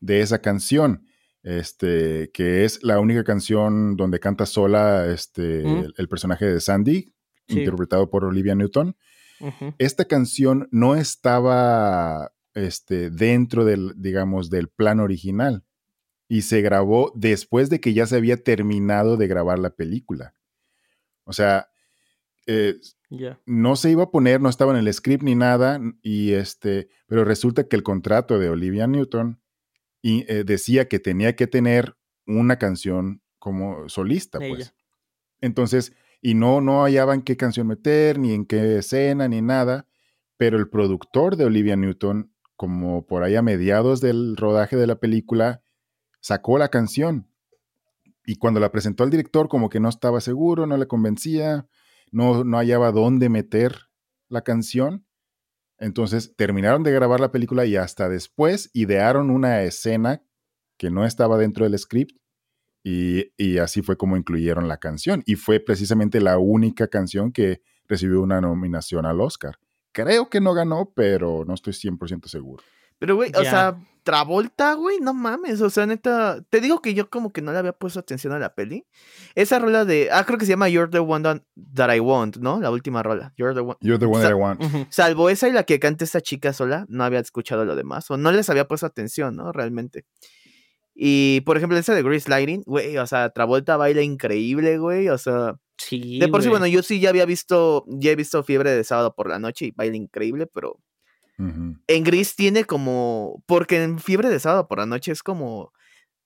[0.00, 1.07] de esa canción
[1.42, 7.12] este, que es la única canción donde canta sola este, el, personaje de Sandy,
[7.48, 8.96] interpretado por Olivia Newton.
[9.78, 15.64] Esta canción no estaba este, dentro del, digamos, del plan original
[16.28, 20.34] y se grabó después de que ya se había terminado de grabar la película.
[21.24, 21.68] O sea,
[22.46, 22.76] eh,
[23.46, 27.24] no se iba a poner, no estaba en el script ni nada, y este, pero
[27.24, 29.40] resulta que el contrato de Olivia Newton
[30.02, 34.74] y eh, decía que tenía que tener una canción como solista, pues.
[35.40, 39.86] Entonces, y no, no hallaban qué canción meter, ni en qué escena, ni nada,
[40.36, 44.98] pero el productor de Olivia Newton, como por ahí a mediados del rodaje de la
[44.98, 45.62] película,
[46.20, 47.28] sacó la canción.
[48.26, 51.66] Y cuando la presentó al director, como que no estaba seguro, no le convencía,
[52.10, 53.88] no, no hallaba dónde meter
[54.28, 55.06] la canción.
[55.78, 60.22] Entonces terminaron de grabar la película y hasta después idearon una escena
[60.76, 62.18] que no estaba dentro del script
[62.84, 65.22] y, así fue como incluyeron la canción.
[65.26, 69.58] Y fue precisamente la única canción que recibió una nominación al Oscar.
[69.92, 72.62] Creo que no ganó, pero no estoy 100% seguro.
[72.98, 75.60] Pero, güey, o sea, Travolta, güey, no mames.
[75.60, 78.38] O sea, neta, te digo que yo como que no le había puesto atención a
[78.38, 78.86] la peli.
[79.34, 81.42] Esa rola de, ah, creo que se llama You're the One
[81.74, 82.58] That I Want, ¿no?
[82.58, 83.34] La última rola.
[83.36, 84.62] You're the One, You're the one that I Want.
[84.90, 88.10] Salvo esa y la que canta esta chica sola, no había escuchado lo demás.
[88.10, 89.52] O no les había puesto atención, ¿no?
[89.52, 90.06] Realmente.
[90.94, 95.18] Y, por ejemplo, esa de Grease Lighting, güey, o sea, Travolta baila increíble, güey, o
[95.18, 95.54] sea...
[95.76, 98.82] Sí, de por sí, bueno, yo sí ya había visto, ya he visto Fiebre de
[98.82, 100.80] Sábado por la Noche y baila increíble, pero
[101.38, 103.42] en Gris tiene como.
[103.46, 105.72] Porque en Fiebre de Sábado por la Noche es como.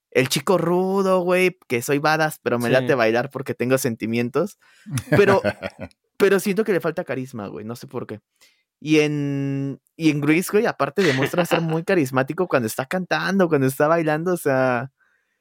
[0.09, 4.59] El chico rudo, güey, que soy badass, pero me late bailar porque tengo sentimientos.
[5.09, 5.41] Pero,
[6.17, 8.19] pero siento que le falta carisma, güey, no sé por qué.
[8.79, 13.65] Y en, y en Grease, güey, aparte demuestra ser muy carismático cuando está cantando, cuando
[13.65, 14.91] está bailando, o sea.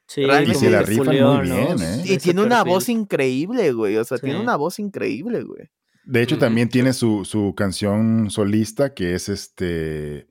[0.07, 2.03] Sí, y se la rifa muy bien, ¿eh?
[2.05, 3.97] Y tiene una voz increíble, güey.
[3.97, 5.71] O sea, tiene una voz increíble, güey.
[6.05, 10.29] De hecho, también tiene su, canción solista, que es este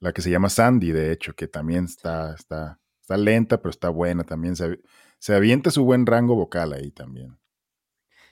[0.00, 3.88] la que se llama Sandy, de hecho, que también está, está, está lenta, pero está
[3.88, 4.24] buena.
[4.24, 4.80] También se,
[5.18, 7.38] se avienta su buen rango vocal ahí también.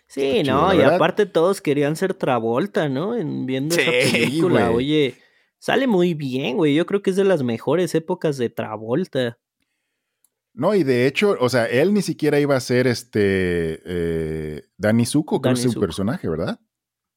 [0.07, 3.16] Sí, no, y aparte todos querían ser Travolta, ¿no?
[3.16, 4.70] En viendo esa película.
[4.70, 5.14] Oye,
[5.59, 6.74] sale muy bien, güey.
[6.74, 9.38] Yo creo que es de las mejores épocas de Travolta.
[10.52, 15.07] No, y de hecho, o sea, él ni siquiera iba a ser este eh, Danny
[15.07, 16.61] Zuko, que es su personaje, ¿verdad?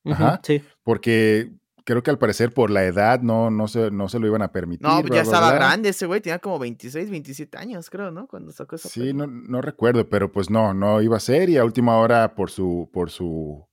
[0.06, 0.40] Ajá.
[0.44, 0.62] Sí.
[0.84, 1.52] Porque
[1.86, 4.52] creo que al parecer por la edad no, no, se, no se lo iban a
[4.52, 4.86] permitir.
[4.86, 8.28] No, ya estaba grande ese güey, tenía como 26, 27 años, creo, ¿no?
[8.28, 11.58] Cuando sacó esa Sí, no, no, recuerdo, pero pues no, no iba a ser y
[11.58, 13.66] a última hora por su, por su,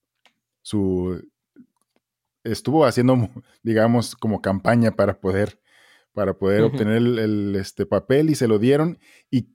[0.60, 1.26] su,
[2.44, 3.30] estuvo haciendo,
[3.62, 5.58] digamos, como campaña para poder,
[6.12, 8.98] para poder obtener el, este papel y se lo dieron.
[9.30, 9.48] Y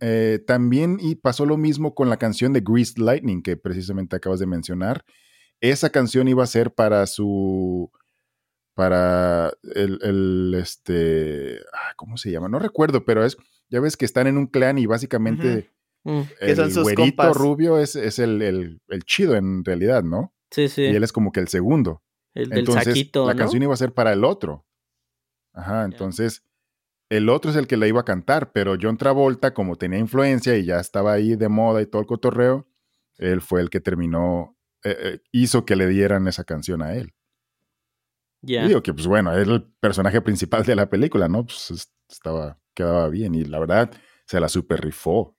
[0.00, 4.40] eh, también y pasó lo mismo con la canción de Greased Lightning que precisamente acabas
[4.40, 5.04] de mencionar
[5.60, 7.90] esa canción iba a ser para su
[8.74, 12.48] para el, este ah, ¿cómo se llama?
[12.48, 13.36] No recuerdo, pero es
[13.70, 15.70] ya ves que están en un clan y básicamente
[16.04, 16.20] mm.
[16.40, 20.32] el güerito rubio es, el, chido en realidad, ¿no?
[20.50, 20.82] Sí, sí.
[20.82, 22.02] Y él es como que el segundo.
[22.34, 24.64] El del entonces, La canción iba a ser para el otro.
[25.52, 26.44] Ajá, entonces
[27.10, 30.56] el otro es el que la iba a cantar, pero John Travolta, como tenía influencia
[30.56, 32.68] y ya estaba ahí de moda y todo el cotorreo,
[33.16, 37.14] él fue el que terminó eh, eh, hizo que le dieran esa canción a él.
[38.42, 38.66] Ya.
[38.66, 41.44] Digo que, pues bueno, era el personaje principal de la película, ¿no?
[41.44, 43.90] Pues estaba, quedaba bien y la verdad
[44.26, 45.36] se la super rifó.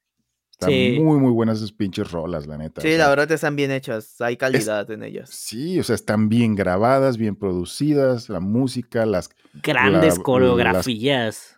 [0.51, 0.97] Están Sí.
[1.01, 2.81] muy, muy buenas esas pinches rolas, la neta.
[2.81, 4.19] o Sí, sea, la verdad están bien hechas.
[4.19, 5.29] Hay calidad en ellas.
[5.29, 9.29] Sí, o sea, están bien grabadas, bien producidas, la música, las...
[9.63, 11.55] Grandes la- coreografías.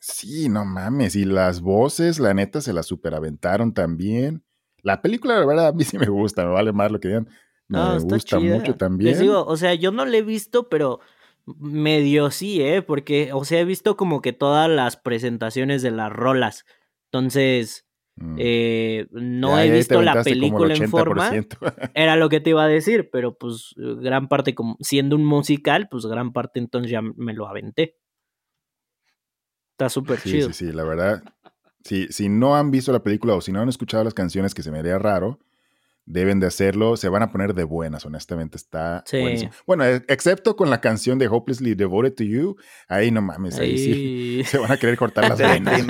[0.00, 4.44] Sí, no mames, y las voces, la neta, se las superaventaron también.
[4.84, 7.28] La película, la verdad, a mí sí me gusta, me vale más lo que digan.
[7.68, 8.54] Me No, gusta chida.
[8.58, 9.10] mucho también.
[9.10, 11.00] Les digo, o sea, yo no la he visto, pero
[11.46, 12.82] medio sí, ¿eh?
[12.82, 16.64] Porque, o sea, he visto como que todas las presentaciones de las rolas.
[17.10, 17.80] Entonces,
[18.16, 18.36] Mm.
[18.38, 21.30] eh, no Ya, he visto la película en forma.
[21.30, 21.56] 80%.
[21.94, 25.88] Era lo que te iba a decir, pero pues gran parte, como siendo un musical,
[25.90, 27.96] pues gran parte entonces ya me lo aventé.
[29.72, 30.52] Está súper Sí, chido.
[30.52, 31.22] sí, sí, la verdad.
[31.84, 34.62] Si, si no han visto la película o si no han escuchado las canciones, que
[34.62, 35.38] se me haría raro,
[36.06, 36.96] deben de hacerlo.
[36.96, 38.56] Se van a poner de buenas, honestamente.
[38.56, 39.20] Está Sí.
[39.20, 39.52] buenísimo.
[39.66, 42.56] Bueno, e- excepto con la canción de Hopelessly Devoted to You.
[42.88, 44.42] Ahí no mames, ahí, sí.
[44.46, 45.84] Se van a querer cortar las venas.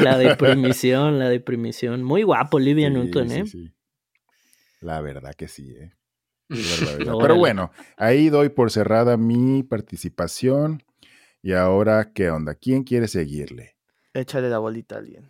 [0.00, 2.02] La deprimición, la deprimición.
[2.02, 3.46] Muy guapo, Olivia Sí, Newton, ¿eh?
[3.46, 3.72] sí.
[4.80, 5.92] La verdad que sí, ¿eh?
[6.48, 10.82] Pero bueno, ahí doy por cerrada mi participación.
[11.42, 12.54] Y ahora, ¿qué onda?
[12.54, 13.76] ¿Quién quiere seguirle?
[14.14, 15.28] Échale la bolita a alguien.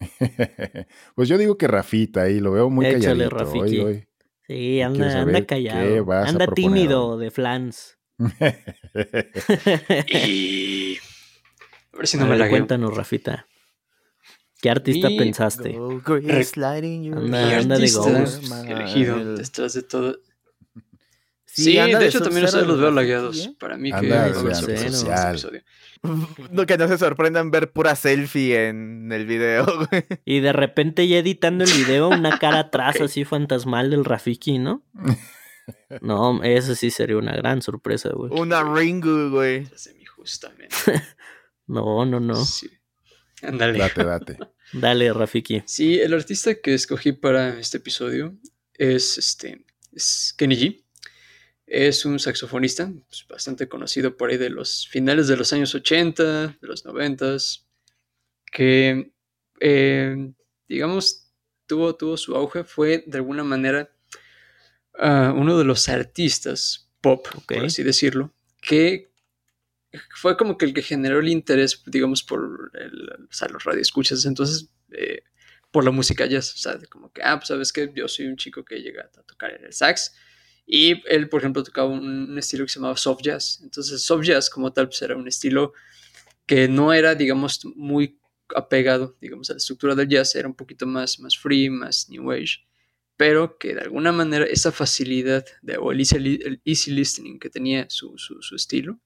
[1.14, 3.36] pues yo digo que Rafita ahí, lo veo muy Échale, calladito.
[3.36, 3.78] Hoy, Rafiki.
[3.80, 4.08] hoy.
[4.46, 6.12] Sí, anda, callado.
[6.12, 7.98] Anda tímido de flans.
[10.08, 10.98] Y...
[11.92, 13.46] A ver si A no me la cuéntanos, Rafita.
[14.60, 15.72] ¿Qué artista pensaste?
[15.72, 16.00] Go,
[17.60, 18.44] Anda- de Ghost.
[18.68, 20.18] elegido El- detrás de todo.
[21.54, 23.46] Sí, de de hecho también ustedes los veo lagueados.
[23.46, 23.54] ¿eh?
[23.58, 25.30] Para mí que Anda es de el social.
[25.30, 25.62] episodio.
[26.50, 30.04] No, que no se sorprendan ver pura selfie en el video, güey.
[30.26, 34.82] Y de repente ya editando el video, una cara atrás así fantasmal del Rafiki, ¿no?
[36.02, 38.30] No, eso sí sería una gran sorpresa, güey.
[38.38, 39.66] Una Ringu, güey.
[40.16, 40.76] Justamente.
[41.66, 42.44] No, no, no.
[42.44, 42.68] Sí.
[43.42, 43.78] Ándale.
[43.78, 44.38] date, date.
[44.74, 45.62] Dale, Rafiki.
[45.64, 48.34] Sí, el artista que escogí para este episodio
[48.74, 50.83] es este es Kenny G.
[51.66, 56.46] Es un saxofonista pues, bastante conocido por ahí de los finales de los años 80,
[56.60, 57.36] de los 90,
[58.52, 59.12] que
[59.60, 60.32] eh,
[60.68, 61.32] digamos
[61.66, 63.90] tuvo, tuvo su auge, fue de alguna manera
[64.98, 69.10] ah, uno de los artistas pop, por así decirlo, que
[70.14, 74.24] fue como que el que generó el interés, digamos, por el, o sea, los radioescuchas.
[74.24, 75.22] Entonces, eh,
[75.70, 76.54] por la música jazz.
[76.54, 79.22] O sea, como que, ah, pues sabes que yo soy un chico que llega a
[79.22, 80.14] tocar el sax.
[80.66, 83.60] Y él, por ejemplo, tocaba un, estilo que se llamaba soft jazz.
[83.62, 85.72] Entonces, soft jazz como tal, pues era un estilo
[86.46, 88.18] que no era, digamos, muy
[88.54, 90.34] apegado, digamos, a la estructura del jazz.
[90.34, 92.66] Era un poquito más, más free, más new age.
[93.16, 96.00] Pero que de alguna manera esa facilidad de, o el
[96.64, 98.98] easy, listening que tenía su, su, estilo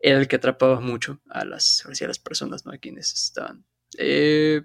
[0.00, 2.72] era el que atrapaba mucho a las, a las personas, ¿no?
[2.72, 3.64] A quienes estaban,
[3.96, 4.62] eh,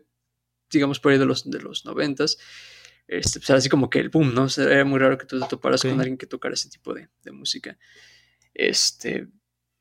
[0.72, 2.38] digamos, por ahí de los, de los noventas.
[3.12, 4.44] Este, pues así como que el boom, ¿no?
[4.44, 6.94] O sea, era muy raro que tú te toparas con alguien que tocara ese tipo
[6.94, 7.76] de, de música.
[8.54, 9.28] Este,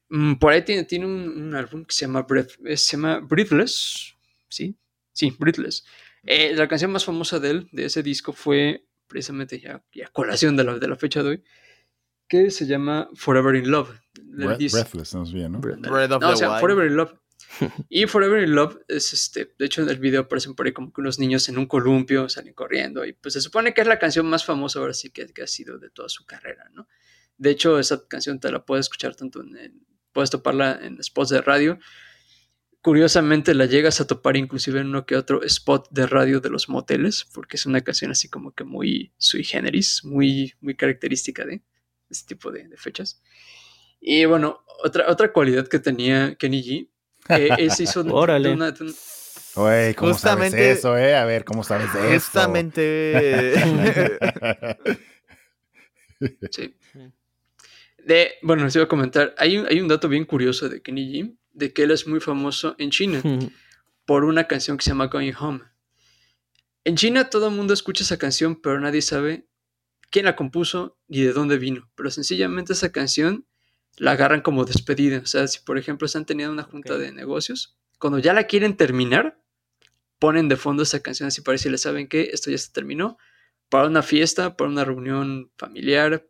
[0.08, 3.20] mm, por ahí tiene, tiene un, un álbum que se llama, Breath- eh, se llama
[3.20, 4.14] Breathless,
[4.48, 4.74] ¿sí?
[5.12, 5.84] Sí, Breathless.
[6.24, 10.56] Eh, la canción más famosa de él, de ese disco, fue precisamente ya, ya colación
[10.56, 11.44] de la, de la fecha de hoy,
[12.28, 13.90] que se llama Forever in Love.
[14.22, 15.60] Breath- breathless, no es bien, ¿no?
[15.60, 16.60] Breath- Breath of no, the o sea, Wild.
[16.60, 17.12] Forever in Love.
[17.88, 19.54] Y Forever in Love es este.
[19.58, 22.28] De hecho, en el video aparecen por ahí como que unos niños en un columpio
[22.28, 23.04] salen corriendo.
[23.04, 25.46] Y pues se supone que es la canción más famosa ahora sí que, que ha
[25.46, 26.88] sido de toda su carrera, ¿no?
[27.36, 29.86] De hecho, esa canción te la puedes escuchar tanto en.
[30.12, 31.78] puedes toparla en spots de radio.
[32.80, 36.68] Curiosamente la llegas a topar inclusive en uno que otro spot de radio de los
[36.68, 41.62] moteles, porque es una canción así como que muy sui generis, muy, muy característica de
[42.08, 43.20] este tipo de, de fechas.
[44.00, 46.90] Y bueno, otra, otra cualidad que tenía Kenny G,
[47.28, 48.50] que él se hizo Órale.
[48.52, 48.74] una-
[49.54, 51.16] Oye, ¿cómo Justamente- sabes eso, eh?
[51.16, 52.26] A ver, ¿cómo sabes de eso?
[52.26, 53.54] Justamente.
[56.50, 56.74] sí.
[58.04, 61.12] De, bueno, les iba a comentar, hay un, hay un dato bien curioso de Kenny
[61.12, 63.20] G, de que él es muy famoso en China
[64.06, 65.60] por una canción que se llama Going Home.
[66.84, 69.46] En China todo el mundo escucha esa canción, pero nadie sabe
[70.10, 71.90] quién la compuso ni de dónde vino.
[71.96, 73.44] Pero sencillamente esa canción
[73.98, 75.18] la agarran como despedida.
[75.18, 78.76] O sea, si por ejemplo están teniendo una junta de negocios, cuando ya la quieren
[78.76, 79.40] terminar,
[80.18, 82.30] ponen de fondo esa canción así para decirle, ¿saben qué?
[82.32, 83.18] Esto ya se terminó.
[83.68, 86.28] Para una fiesta, para una reunión familiar,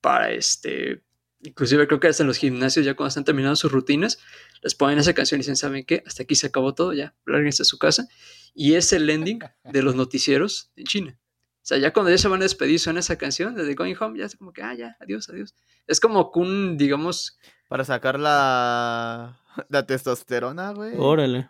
[0.00, 1.04] para este...
[1.44, 4.18] Inclusive creo que hasta en los gimnasios, ya cuando están terminando sus rutinas,
[4.62, 6.04] les ponen esa canción y dicen, ¿saben qué?
[6.06, 8.06] Hasta aquí se acabó todo, ya, lárguense a su casa.
[8.54, 11.18] Y es el ending de los noticieros en China.
[11.62, 14.18] O sea, ya cuando ya se van a despedir, suena esa canción desde Going Home,
[14.18, 15.54] ya es como que, ah, ya, adiós, adiós.
[15.86, 17.38] Es como que un, digamos,
[17.68, 20.94] Para sacar la, la testosterona, güey.
[20.98, 21.48] Órale.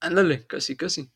[0.00, 1.10] Ándale, casi, casi.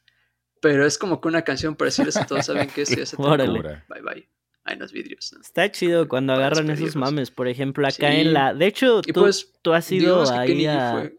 [0.61, 3.83] Pero es como que una canción para decirles a todos, ¿saben ya se terminó, Órale.
[3.89, 4.29] Bye bye.
[4.65, 5.33] Hay los vidrios.
[5.33, 5.41] ¿no?
[5.41, 7.31] Está chido cuando Para agarran esos mames.
[7.31, 8.21] Por ejemplo, acá Sí.
[8.21, 8.53] en la.
[8.53, 10.93] De hecho, tú, pues, tú has ido que ahí a.
[10.93, 11.17] fue-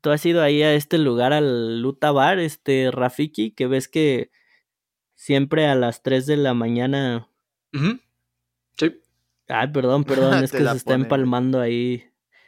[0.00, 4.30] Tú has ido ahí a este lugar, al Luta Bar, este Rafiki, que ves que
[5.18, 7.28] siempre a las 3 de la mañana.
[8.78, 9.00] Sí.
[9.48, 12.04] Ay, perdón, perdón, es que se está empalmando ahí.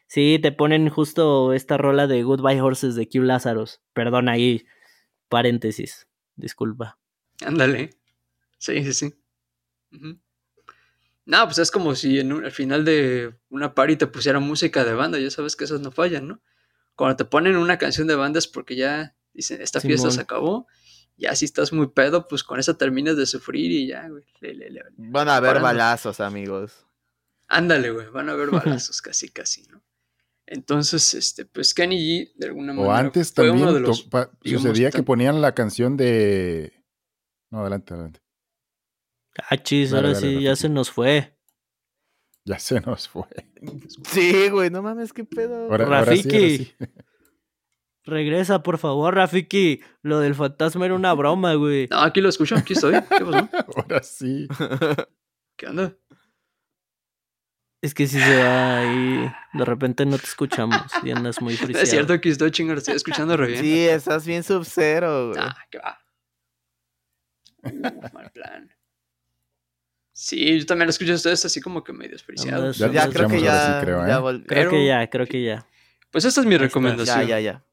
[0.06, 3.80] Sí, te ponen justo esta rola de Goodbye Horses de Q Lazarus.
[3.92, 4.64] Perdón, ahí,
[5.28, 6.06] paréntesis.
[6.36, 6.98] Disculpa.
[7.44, 7.90] Ándale.
[8.58, 9.14] Sí, sí, sí.
[11.26, 14.84] No, pues es como si en un- al final de una party te pusieran música
[14.84, 16.40] de banda, ya sabes que esas no fallan, ¿no?
[16.96, 20.66] Cuando te ponen una canción de banda es porque ya dicen, esta fiesta se acabó,
[21.20, 24.24] ya si estás muy pedo, pues con esa terminas de sufrir y ya, güey.
[24.40, 25.66] le- le- le- Van a haber Parando.
[25.68, 26.86] balazos, amigos.
[27.46, 28.48] Ándale, güey, van a haber
[28.82, 29.82] balazos casi, casi, ¿no?
[30.46, 33.86] Entonces, este, pues Kenny G, de alguna manera, O antes fue también uno de to-
[33.88, 34.02] los...
[34.02, 36.72] pa- digamos, sucedía que ponían la canción de...
[37.50, 38.20] No, adelante, adelante.
[39.48, 41.36] Ah, chis, Dale, ahora dale, sí, ya se nos fue.
[42.44, 43.26] Ya se nos fue.
[44.08, 45.70] Sí, güey, no mames, qué pedo.
[45.70, 46.56] Ahora, ahora sí, ahora Rafiki.
[46.64, 46.74] sí.
[48.04, 49.80] Regresa, por favor, Rafiki.
[50.02, 51.88] Lo del fantasma era una broma, güey.
[51.90, 52.94] No, aquí lo escucho, aquí estoy.
[52.94, 53.48] ¿Qué pasó?
[53.76, 54.48] Ahora sí.
[55.56, 55.94] ¿Qué onda?
[57.82, 61.82] Es que si se va ahí, de repente no te escuchamos y andas muy friseado.
[61.82, 63.62] es cierto que estoy chingado, estoy escuchando re bien.
[63.62, 65.40] Sí, estás bien sub-zero, güey.
[65.42, 65.98] Ah, qué va.
[67.62, 68.70] Uh, mal plan.
[70.12, 72.70] Sí, yo también lo escucho a ustedes así como que medio despreciado.
[72.72, 74.18] Ya ya creo que ya, sí, creo, ya ¿eh?
[74.20, 75.66] vol- Creo que pero- ya, creo que ya.
[76.10, 77.20] Pues esta es mi recomendación.
[77.22, 77.64] ya, ya, ya.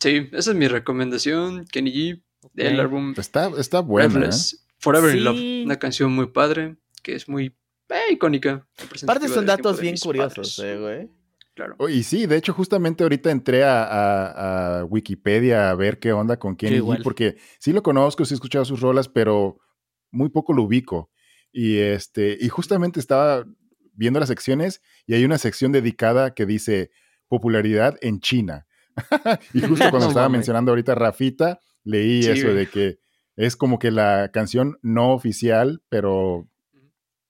[0.00, 1.64] Sí, esa es mi recomendación.
[1.66, 2.22] Kenny G,
[2.52, 4.30] del álbum Está, está buena, ¿eh?
[4.78, 5.64] Forever in Love.
[5.64, 7.56] Una canción muy padre, que es muy
[7.88, 8.66] eh, icónica.
[9.04, 11.10] Aparte son datos bien curiosos, eh, güey.
[11.54, 11.74] Claro.
[11.78, 16.12] Oh, y sí, de hecho, justamente ahorita entré a, a- a Wikipedia a ver qué
[16.12, 19.58] onda con Kenny G, porque sí lo conozco, sí he escuchado sus rolas, pero
[20.10, 21.10] muy poco lo ubico.
[21.52, 23.46] Y este, y justamente estaba
[23.94, 26.90] viendo las secciones y hay una sección dedicada que dice
[27.28, 28.65] popularidad en China.
[29.52, 32.98] y justo cuando No estaba mencionando ahorita Rafita, leí Sí, eso de que
[33.36, 36.48] es como que la canción no oficial, pero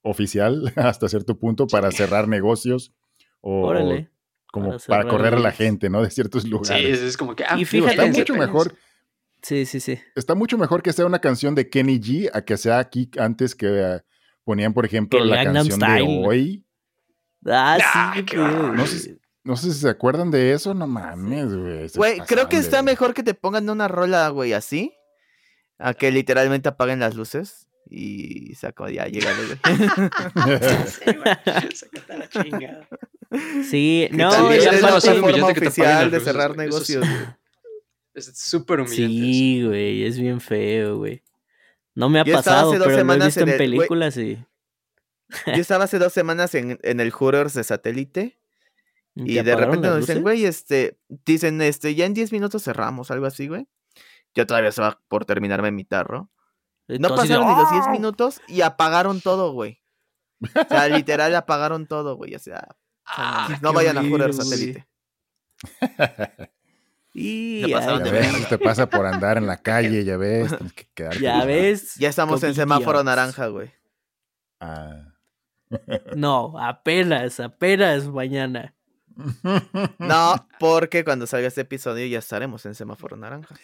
[0.01, 2.93] oficial hasta cierto punto para cerrar negocios
[3.41, 4.09] o, Órale.
[4.51, 6.01] como Para correr a la gente, ¿no?
[6.01, 6.85] De ciertos Sí, lugares.
[6.85, 7.43] es, es como que.
[7.43, 8.75] Ah, Y Digo, fíjate está mucho mejor,
[9.41, 9.99] Sí, sí, sí.
[10.15, 13.53] está mucho mejor que sea una canción de Kenny G a que sea aquí antes
[13.53, 14.01] que eh,
[14.43, 16.07] ponían, por ejemplo, Que la Gangnam canción Style.
[16.21, 16.65] de hoy.
[17.45, 18.73] Ah, Ah, sí, bárbaro.
[18.73, 19.17] No sé si-
[19.47, 21.87] No sé si se acuerdan de eso, no mames, güey.
[21.95, 24.93] Güey, creo que está mejor que te pongan una rola, güey, así.
[25.77, 27.69] A que literalmente apaguen las luces.
[27.89, 30.59] Y saco, ya, llégale, güey.
[31.73, 32.89] Sácate a la chingada.
[33.69, 37.25] Sí, no, es no la forma que te apaguen oficial de cerrar negocios, güey.
[38.13, 39.07] Es súper humillante.
[39.07, 41.23] Sí, güey, es bien feo, güey.
[41.95, 43.57] No me ha Yo pasado, hace dos pero lo he semanas visto en en, el-
[43.57, 44.43] películas y...
[45.45, 48.36] Yo estaba hace dos semanas en, en el Hooters de satélite.
[49.25, 53.09] Y ¿te de repente nos dicen, güey, este, dicen, este, ya en 10 minutos cerramos,
[53.11, 53.67] algo así, güey.
[54.35, 56.29] Yo todavía estaba por terminarme mi tarro.
[56.87, 57.91] No pasaron ni los 10 "¡Ah!".
[57.91, 59.81] minutos y apagaron todo, güey.
[60.41, 62.35] O sea, literal apagaron todo, güey.
[62.35, 62.67] O sea,
[63.05, 64.49] Ah, no vayan a horrible, Hooters güey.
[64.49, 64.87] satélite.
[67.13, 70.17] Y Se pasaron Ya de ves, eso te pasa por andar en la calle, ya
[70.17, 70.49] ves.
[70.55, 71.95] Tienes que quedarte ya ves.
[71.95, 73.71] Ya estamos en semáforo naranja, güey.
[74.59, 75.13] Ah.
[76.15, 78.75] No, apenas, apenas mañana.
[79.97, 83.55] No, porque cuando salga este episodio ya estaremos en semáforo naranja.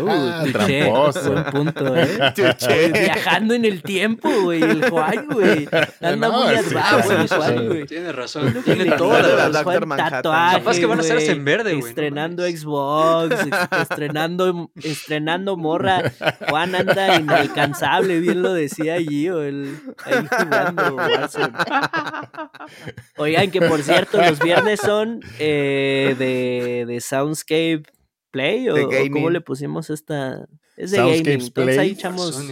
[0.00, 1.32] Uh, Tramposo.
[1.32, 2.34] Buen punto, ¿eh?
[2.92, 4.62] Viajando en el tiempo, güey.
[4.62, 5.68] El Juan, güey.
[6.00, 7.86] Anda No, muy sí, advanced, güey.
[7.86, 8.54] Tiene razón.
[8.64, 10.10] Tiene digo, la Manhattan.
[10.10, 12.44] tatuaje, Capaz que van a güey, en verde, güey, Estrenando.
[12.46, 13.34] Xbox,
[13.82, 16.12] estrenando, estrenando morra.
[16.48, 20.96] Juan anda inalcanzable, bien lo decía Gio, el, ahí jugando.
[23.16, 27.84] Oigan, que por cierto, los viernes son eh, de, de Soundscape
[28.30, 30.46] Play o, De o cómo le pusimos esta.
[30.76, 31.28] Es de gaming.
[31.28, 31.90] Entonces ahí Play.
[31.90, 32.48] echamos,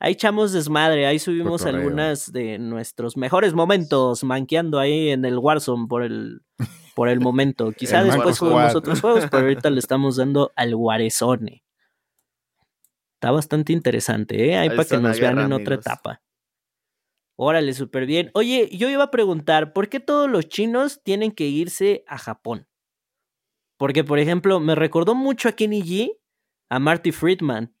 [0.00, 1.06] ahí echamos desmadre.
[1.06, 6.42] Ahí subimos algunas de nuestros mejores momentos manqueando ahí en el Warzone por el,
[6.94, 7.72] por el momento.
[7.76, 11.64] Quizá El después juguemos otros juegos, pero ahorita le estamos dando al Guarezone.
[13.14, 14.58] Está bastante interesante, ¿eh?
[14.58, 16.20] Ahí para que nos vean en otra etapa.
[17.36, 18.30] Órale, súper bien.
[18.34, 22.68] Oye, yo iba a preguntar, ¿por qué todos los chinos tienen que irse a Japón?
[23.76, 26.12] Porque, por ejemplo, me recordó mucho a Kenny G,
[26.70, 27.74] a Marty Friedman.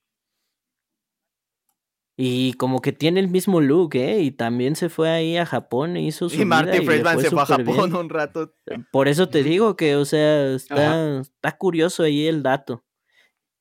[2.16, 4.20] Y como que tiene el mismo look, ¿eh?
[4.20, 7.24] Y también se fue ahí a Japón e hizo su Y Marty y Friedman fue
[7.24, 7.96] se fue a Japón bien.
[7.96, 8.54] un rato.
[8.92, 12.84] Por eso te digo que, o sea, está, está curioso ahí el dato.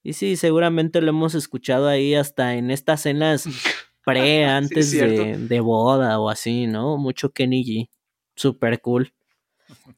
[0.03, 3.45] Y sí, seguramente lo hemos escuchado ahí hasta en estas cenas
[4.05, 6.97] pre, antes de, de boda o así, ¿no?
[6.97, 7.89] Mucho Kenny G.
[8.35, 9.13] Super cool.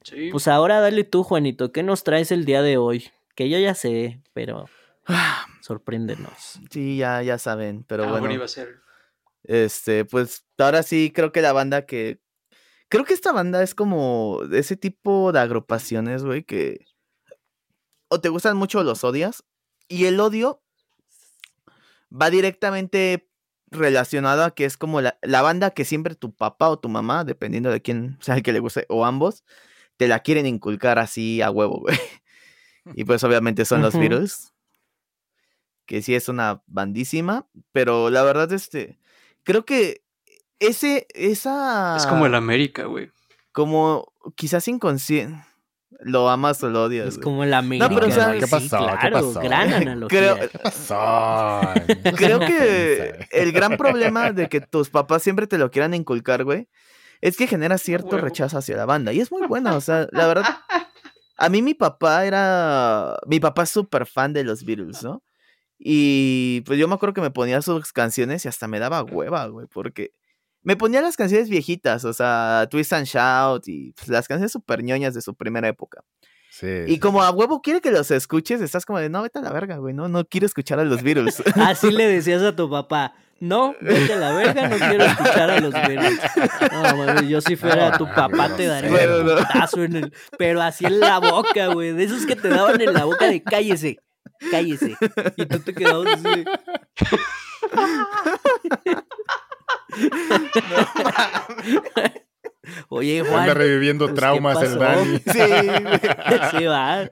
[0.02, 0.28] Sí.
[0.30, 3.10] Pues ahora dale tú, Juanito, ¿qué nos traes el día de hoy?
[3.34, 4.66] Que yo ya sé, pero
[5.62, 6.60] sorpréndenos.
[6.70, 8.20] Sí, ya, ya saben, pero Ah, bueno.
[8.20, 8.80] bueno, iba a ser.
[9.44, 12.20] Este, pues ahora sí creo que la banda que.
[12.88, 16.86] Creo que esta banda es como ese tipo de agrupaciones, güey, que.
[18.08, 19.44] O te gustan mucho o los odias.
[19.88, 20.62] Y el odio
[22.10, 23.28] va directamente
[23.70, 27.24] relacionado a que es como la, la banda que siempre tu papá o tu mamá,
[27.24, 29.44] dependiendo de quién sea el que le guste, o ambos,
[29.96, 31.96] te la quieren inculcar así a huevo, güey.
[32.94, 33.98] Y pues obviamente son los.
[33.98, 34.54] Beatles.
[35.86, 37.48] Que sí es una bandísima.
[37.72, 39.00] Pero la verdad, este.
[39.42, 40.04] Creo que
[40.60, 41.08] ese.
[41.12, 41.96] Esa.
[41.96, 43.10] Es como el América, güey.
[43.50, 45.44] Como quizás inconsciente.
[46.00, 47.08] Lo amas o lo odias.
[47.08, 47.24] Es güey.
[47.24, 47.88] como el América.
[47.88, 48.78] pero, o sea, ¿qué sí, pasó?
[48.86, 49.40] ¿Qué claro, pasó?
[49.40, 50.08] gran analogía.
[50.36, 51.60] Creo- ¿Qué pasó?
[52.16, 56.68] Creo que el gran problema de que tus papás siempre te lo quieran inculcar, güey,
[57.22, 58.26] es que genera cierto Huevo.
[58.26, 59.12] rechazo hacia la banda.
[59.12, 60.44] Y es muy bueno, o sea, la verdad.
[61.38, 63.16] A mí mi papá era.
[63.26, 65.22] Mi papá es súper fan de los Beatles, ¿no?
[65.78, 69.46] Y pues yo me acuerdo que me ponía sus canciones y hasta me daba hueva,
[69.48, 70.12] güey, porque
[70.66, 74.82] me ponía las canciones viejitas, o sea, Twist and Shout y pues, las canciones súper
[74.82, 76.02] ñoñas de su primera época.
[76.50, 79.38] Sí, Y sí, como a huevo quiere que los escuches, estás como de, no, vete
[79.38, 81.40] a la verga, güey, no, no quiero escuchar a los Beatles.
[81.54, 83.14] Así le decías a tu papá.
[83.38, 86.18] No, vete a la verga, no quiero escuchar a los Beatles.
[86.72, 90.12] No, mami, yo si fuera tu No, papá no te daría un putazo en el...
[90.36, 91.92] Pero así en la boca, güey.
[91.92, 93.98] De esos que te daban en la boca de cállese,
[94.50, 94.96] cállese.
[95.36, 96.44] Y tú te quedabas así.
[102.88, 103.42] Oye, Juan.
[103.42, 104.78] Anda reviviendo pues, ¿qué traumas el?
[104.78, 105.18] Dani.
[105.32, 106.58] Sí.
[106.58, 107.08] Sí, va.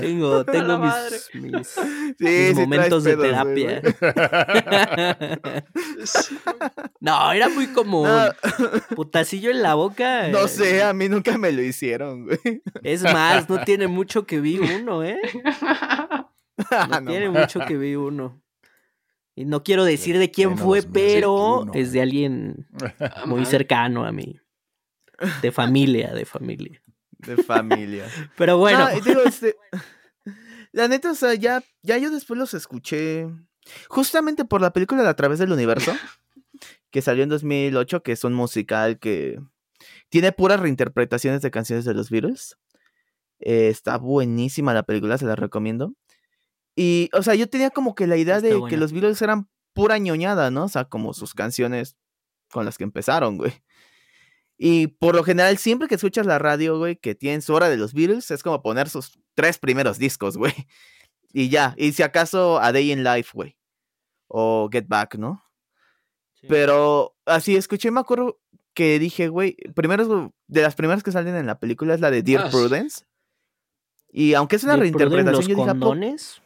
[0.00, 3.82] Tengo, tengo mis, mis, Sí, mis sí traes momentos de terapia.
[7.00, 8.08] No, era muy común.
[8.08, 8.30] No,
[8.96, 10.28] Putacillo en la boca.
[10.28, 12.62] no eh, sé, a mí nunca me lo hicieron, güey.
[12.82, 15.20] Es más, no tiene mucho que vi uno, ¿eh?
[16.70, 18.43] No, No tiene mucho que vi uno.
[19.36, 22.68] Y no quiero decir de quién fue, 2021, pero es de alguien
[23.26, 24.40] muy cercano a mí.
[25.42, 26.80] De familia, de familia.
[27.18, 28.06] De familia.
[28.36, 29.56] Pero bueno, No, y digo, este,
[30.72, 33.26] la neta, o sea, ya, ya yo después los escuché.
[33.88, 35.94] Justamente por la película de A través del universo,
[36.90, 39.40] que salió en 2008, que es un musical que
[40.10, 42.56] tiene puras reinterpretaciones de canciones de los Beatles.
[43.40, 45.94] Eh, está buenísima la película, se la recomiendo.
[46.76, 48.68] Y, o sea, yo tenía como que la idea Está de buena.
[48.70, 50.64] que los Beatles eran pura ñoñada, ¿no?
[50.64, 51.96] O sea, como sus canciones
[52.50, 53.52] con las que empezaron, güey.
[54.56, 57.76] Y por lo general, siempre que escuchas la radio, güey, que tienen su hora de
[57.76, 60.52] los Beatles, es como poner sus tres primeros discos, güey.
[61.36, 61.74] Y ya.
[61.76, 63.56] Y si acaso A Day in Life, güey.
[64.28, 65.42] O Get Back, ¿no?
[66.48, 68.40] Pero así escuché, me acuerdo
[68.72, 72.22] que dije, güey, primero de las primeras que salen en la película es la de
[72.22, 72.50] Dear Ah.
[72.50, 73.04] Prudence.
[74.12, 76.40] Y aunque es una ¿de Pruden reinterpretación, los yo dije, ¿a poco- condones?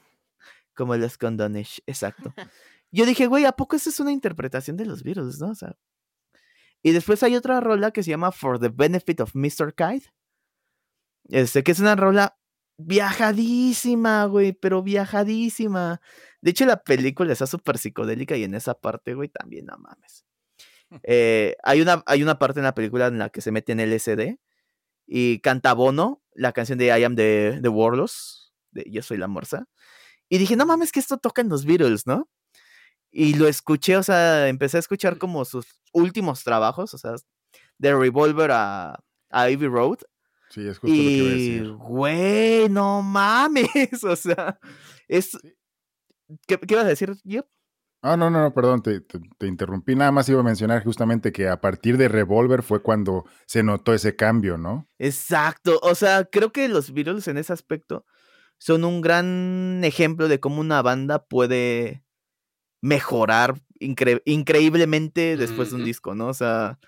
[0.78, 2.32] Como los condones, exacto.
[2.92, 5.50] Yo dije, güey, ¿a poco esa es una interpretación de los Beatles, no?
[5.50, 5.76] O sea.
[6.82, 9.74] Y después hay otra rola que se llama For the Benefit of Mr.
[9.74, 10.14] Kite.
[11.28, 12.38] Este, que es una rola
[12.78, 16.00] viajadísima, güey, pero viajadísima.
[16.40, 20.24] De hecho, la película está súper psicodélica y en esa parte, güey, también, no mames.
[21.02, 23.80] Eh, hay, una, hay una parte en la película en la que se mete en
[23.80, 24.38] LSD
[25.06, 29.28] y canta Bono, la canción de I Am the, the Warlords, de Yo Soy la
[29.28, 29.68] Morsa.
[30.28, 32.28] Y dije, no mames, que esto toca en los Beatles, ¿no?
[33.10, 37.14] Y lo escuché, o sea, empecé a escuchar como sus últimos trabajos, o sea,
[37.78, 38.98] de Revolver a,
[39.30, 39.98] a Ivy Road.
[40.50, 41.72] Sí, es justo lo que iba a Y, decir.
[41.72, 43.68] güey, no mames,
[44.04, 44.58] o sea,
[45.08, 45.36] es...
[46.46, 47.46] ¿Qué, qué ibas a decir, Yep?
[48.02, 49.96] Ah, no, no, no, perdón, te, te- te interrumpí.
[49.96, 53.92] Nada más iba a mencionar justamente que a partir de Revolver fue cuando se notó
[53.92, 54.88] ese cambio, ¿no?
[54.98, 58.04] Exacto, o sea, creo que los Beatles en ese aspecto
[58.58, 62.02] son un gran ejemplo de cómo una banda puede
[62.82, 66.26] mejorar incre- increíblemente después de un disco, ¿no?
[66.28, 66.78] O sea,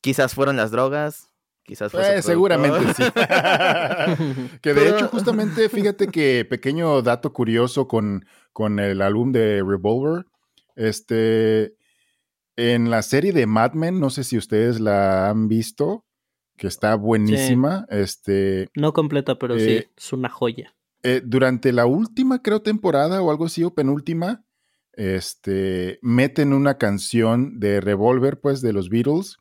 [0.00, 1.30] quizás fueron las drogas,
[1.64, 3.02] quizás fue su Eh, seguramente sí.
[4.62, 9.62] que de Pero- hecho, justamente, fíjate que pequeño dato curioso con, con el álbum de
[9.66, 10.26] Revolver.
[10.74, 11.74] Este.
[12.58, 16.05] En la serie de Mad Men, no sé si ustedes la han visto,
[16.56, 17.86] que está buenísima.
[17.90, 18.68] Este.
[18.74, 20.74] No completa, pero sí, Eh, es una joya.
[21.02, 24.44] eh, durante la última, creo, temporada o algo así, o penúltima,
[24.94, 29.36] este, meten una canción de Revolver, pues, de los Beatles.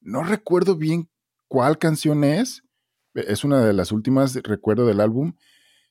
[0.00, 1.08] No recuerdo bien
[1.46, 2.62] cuál canción es.
[3.14, 5.34] Es una de las últimas, recuerdo, del álbum.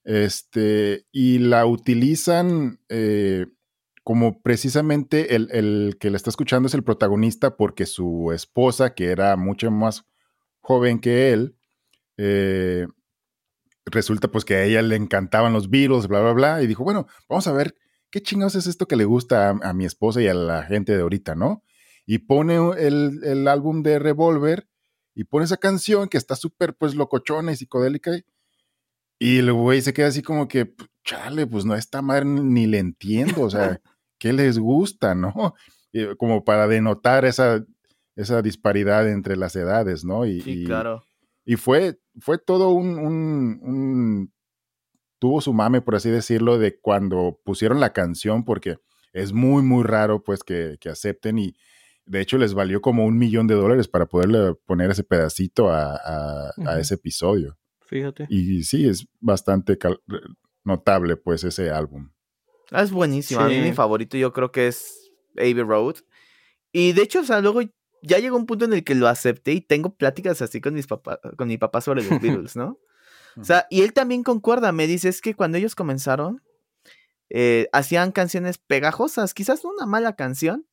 [0.03, 3.45] Este, y la utilizan eh,
[4.03, 9.07] como precisamente el, el, que le está escuchando es el protagonista porque su esposa, que
[9.11, 10.05] era mucho más
[10.67, 11.55] joven que él,
[12.17, 12.87] eh,
[13.85, 17.07] resulta pues que a ella le encantaban los Beatles, bla, bla, bla, y dijo, bueno,
[17.29, 17.73] vamos a ver
[18.11, 21.03] qué chingados es esto que le gusta a, mi esposa y a la gente de
[21.03, 21.63] ahorita, ¿no?
[22.05, 24.67] Y pone el, el álbum de Revolver
[25.15, 28.11] y pone esa canción que está súper pues locochona y psicodélica
[29.19, 30.73] y el güey se queda así como que,
[31.05, 33.79] chale, pues no, esta madre ni le entiendo, o sea,
[34.19, 35.55] ¿qué les gusta, no?
[36.17, 37.63] como para denotar esa,
[38.17, 40.25] esa disparidad entre las edades, ¿no?
[40.25, 41.03] Y, sí, claro.
[41.45, 44.33] Y, fue, fue todo un, un,
[45.19, 48.77] tuvo su mame, por así decirlo, de cuando pusieron la canción, porque
[49.13, 51.53] es muy, muy raro, pues, que, que acepten y
[52.05, 56.51] de hecho les valió como un millón de dólares para poderle poner ese pedacito a,
[56.65, 57.57] a ese episodio.
[57.85, 58.25] Fíjate.
[58.29, 59.77] Y sí, es bastante
[60.63, 62.09] notable, pues, ese álbum.
[62.71, 63.41] Ah, es buenísimo.
[63.41, 65.97] A mí mi favorito yo creo que es Abbey Road.
[66.73, 67.61] Y de hecho, o sea, luego
[68.07, 70.87] ya llegó un punto en el que lo acepté y tengo pláticas así con mis
[70.87, 72.79] papás, con mi papá sobre los Beatles, ¿no?
[73.39, 76.41] O sea, y él también concuerda, me dice, es que cuando ellos comenzaron,
[77.29, 80.65] eh, hacían canciones pegajosas, quizás no una mala canción,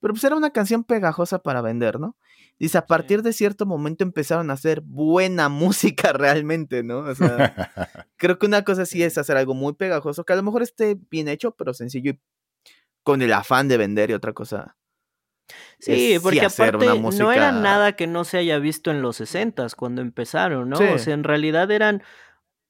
[0.00, 2.16] pero pues era una canción pegajosa para vender, ¿no?
[2.58, 6.98] Dice, a partir de cierto momento empezaron a hacer buena música realmente, ¿no?
[6.98, 7.54] O sea,
[8.16, 10.98] creo que una cosa sí es hacer algo muy pegajoso, que a lo mejor esté
[11.10, 12.20] bien hecho, pero sencillo y
[13.02, 14.76] con el afán de vender y otra cosa.
[15.78, 20.02] Sí, porque aparte no era nada que no se haya visto en los 60 cuando
[20.02, 20.78] empezaron, ¿no?
[20.78, 22.02] O sea, en realidad eran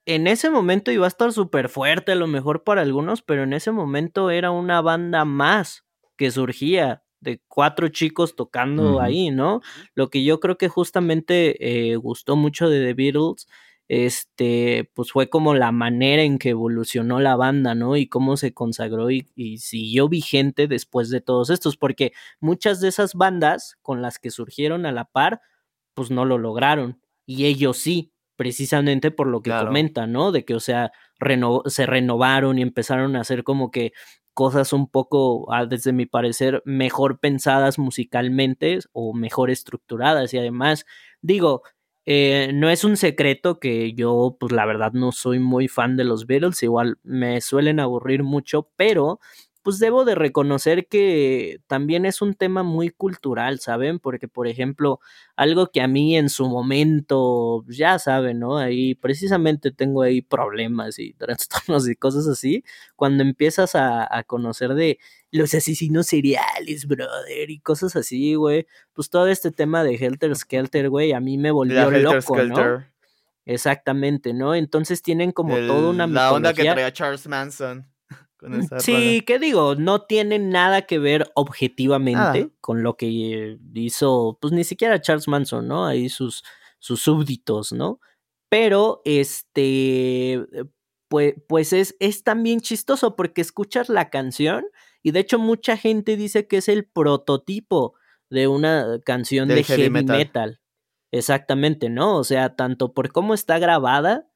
[0.06, 3.52] en ese momento iba a estar súper fuerte, a lo mejor para algunos, pero en
[3.52, 5.84] ese momento era una banda más
[6.16, 9.60] que surgía de cuatro chicos tocando ahí, ¿no?
[9.94, 13.46] Lo que yo creo que justamente eh, gustó mucho de The Beatles,
[13.92, 17.96] este, pues fue como la manera en que evolucionó la banda, ¿no?
[17.96, 22.86] Y cómo se consagró y, y siguió vigente después de todos estos, porque muchas de
[22.86, 25.40] esas bandas con las que surgieron a la par,
[25.94, 30.30] pues no lo lograron, y ellos sí, precisamente por lo que comentan, ¿no?
[30.30, 30.92] De que, o sea,
[31.66, 33.92] se renovaron y empezaron a hacer como que
[34.34, 40.32] cosas un poco, desde mi parecer, mejor pensadas musicalmente o mejor estructuradas.
[40.32, 40.86] Y además,
[41.22, 41.62] digo,
[42.06, 46.04] eh, no es un secreto que yo, pues la verdad, no soy muy fan de
[46.04, 49.20] los Beatles, igual me suelen aburrir mucho, pero
[49.62, 53.98] pues debo de reconocer que también es un tema muy cultural, ¿saben?
[53.98, 55.00] Porque, por ejemplo,
[55.36, 58.56] algo que a mí en su momento, ya saben, ¿no?
[58.56, 62.64] Ahí precisamente tengo ahí problemas y trastornos y cosas así,
[62.96, 64.98] cuando empiezas a, conocer de
[65.30, 70.88] los asesinos seriales, brother, y cosas así, güey, pues todo este tema de Helter Skelter,
[70.88, 72.84] güey, a mí me volvió loco, ¿no?
[73.46, 74.54] Exactamente, ¿no?
[74.54, 77.89] Entonces tienen como toda una La onda que traía Charles Manson.
[78.78, 84.64] Sí, que digo, no tiene nada que ver objetivamente con lo que hizo, pues ni
[84.64, 85.86] siquiera Charles Manson, ¿no?
[85.86, 86.42] Ahí sus,
[86.78, 88.00] sus súbditos, ¿no?
[88.48, 90.44] Pero, este,
[91.08, 94.64] pues, pues es, es también chistoso porque escuchas la canción
[95.02, 97.94] y de hecho mucha gente dice que es el prototipo
[98.28, 100.60] de una canción de heavy, metal.
[101.12, 102.16] Exactamente, ¿no?
[102.16, 104.29] O sea, tanto por cómo está grabada,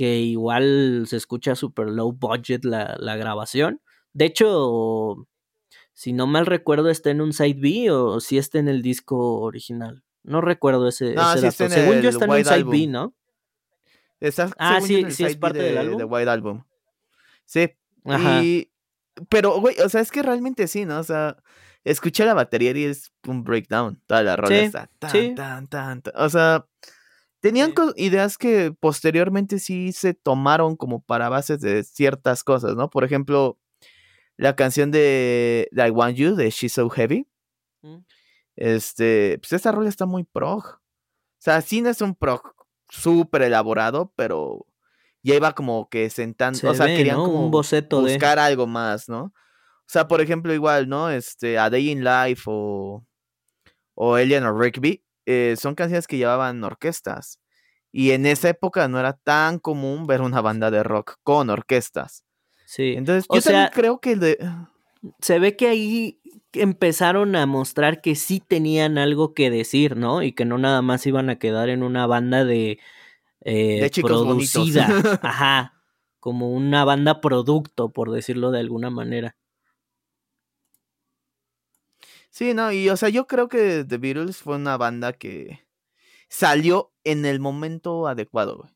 [0.00, 3.82] que igual se escucha super low budget la, la, grabación.
[4.14, 5.28] De hecho,
[5.92, 9.42] si no mal recuerdo, está en un side B o si está en el disco
[9.42, 10.02] original.
[10.22, 11.50] No recuerdo ese, dato.
[11.50, 13.14] Según yo está en un side B, ¿no?
[14.56, 15.98] ah, sí, sí es parte del álbum.
[15.98, 16.64] De White Album.
[17.44, 17.70] Sí.
[18.42, 18.70] Y,
[19.28, 20.98] pero, güey, o sea, es que realmente sí, ¿no?
[20.98, 21.36] O sea,
[21.84, 24.00] escuché la batería y es un breakdown.
[24.06, 26.14] Toda la rola está tan, tan, tan, tan.
[26.16, 26.66] O sea,
[27.40, 32.90] Tenían ideas que posteriormente sí se tomaron como para bases de ciertas cosas, ¿no?
[32.90, 33.58] Por ejemplo,
[34.36, 37.26] la canción de I Want You de She's So Heavy.
[37.82, 37.98] Mm.
[38.56, 40.64] Este, pues esa rola está muy prog.
[40.66, 42.54] O sea, sí no es un prog
[42.90, 44.66] súper elaborado, pero
[45.22, 49.24] ya iba como que sentando, o sea, querían como un boceto buscar algo más, ¿no?
[49.24, 51.10] O sea, por ejemplo, igual, ¿no?
[51.10, 53.06] Este, A Day in Life o,
[53.94, 57.38] o Eleanor Rigby eh, son canciones que llevaban orquestas.
[57.92, 62.24] Y en esa época no era tan común ver una banda de rock con orquestas.
[62.66, 62.94] Sí.
[62.96, 64.38] Entonces, yo también creo que de...
[65.20, 66.20] Se ve que ahí
[66.52, 70.22] empezaron a mostrar que sí tenían algo que decir, ¿no?
[70.22, 72.78] Y que no nada más iban a quedar en una banda de,
[73.40, 74.86] eh, de producida.
[75.22, 75.74] Ajá.
[76.18, 79.36] Como una banda producto, por decirlo de alguna manera.
[82.30, 85.66] Sí, no, y o sea, yo creo que The Beatles fue una banda que
[86.28, 88.70] salió en el momento adecuado, güey.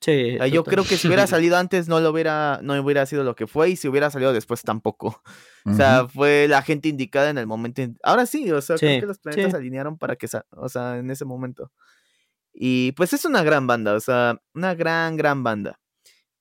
[0.00, 0.36] Sí.
[0.36, 3.22] O sea, yo creo que si hubiera salido antes no lo hubiera, no hubiera sido
[3.22, 5.20] lo que fue, y si hubiera salido después tampoco.
[5.66, 7.82] O sea, fue la gente indicada en el momento.
[7.82, 9.50] in- Ahora sí, o sea, Sí, creo que los planetas sí.
[9.50, 11.70] se alinearon para que, sa- o sea, en ese momento.
[12.54, 15.78] Y pues es una gran banda, o sea, una gran, gran banda.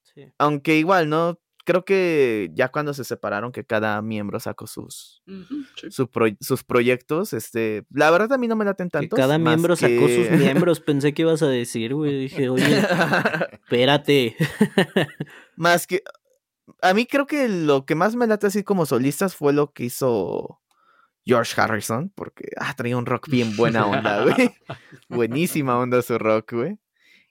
[0.03, 0.31] Sí.
[0.37, 1.37] Aunque igual, ¿no?
[1.69, 5.21] Creo que ya cuando se separaron, que cada miembro sacó sus,
[5.75, 5.91] sí.
[5.91, 9.15] su pro- sus proyectos, este, la verdad a mí no me laten tanto.
[9.15, 10.79] cada miembro sacó sus miembros.
[10.79, 12.21] Pensé que ibas a decir, güey.
[12.21, 12.81] Dije, oye,
[13.51, 14.35] espérate.
[15.55, 16.01] más que
[16.81, 19.85] a mí creo que lo que más me late así como solistas fue lo que
[19.85, 20.59] hizo
[21.25, 24.51] George Harrison, porque ah, traía un rock bien buena onda, güey.
[25.09, 26.79] Buenísima onda su rock, güey.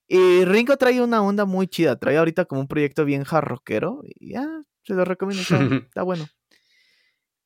[0.09, 4.01] Y Ringo trae una onda muy chida, trae ahorita como un proyecto bien hard rockero
[4.05, 4.47] y ya,
[4.83, 6.27] se lo recomiendo, está, está bueno.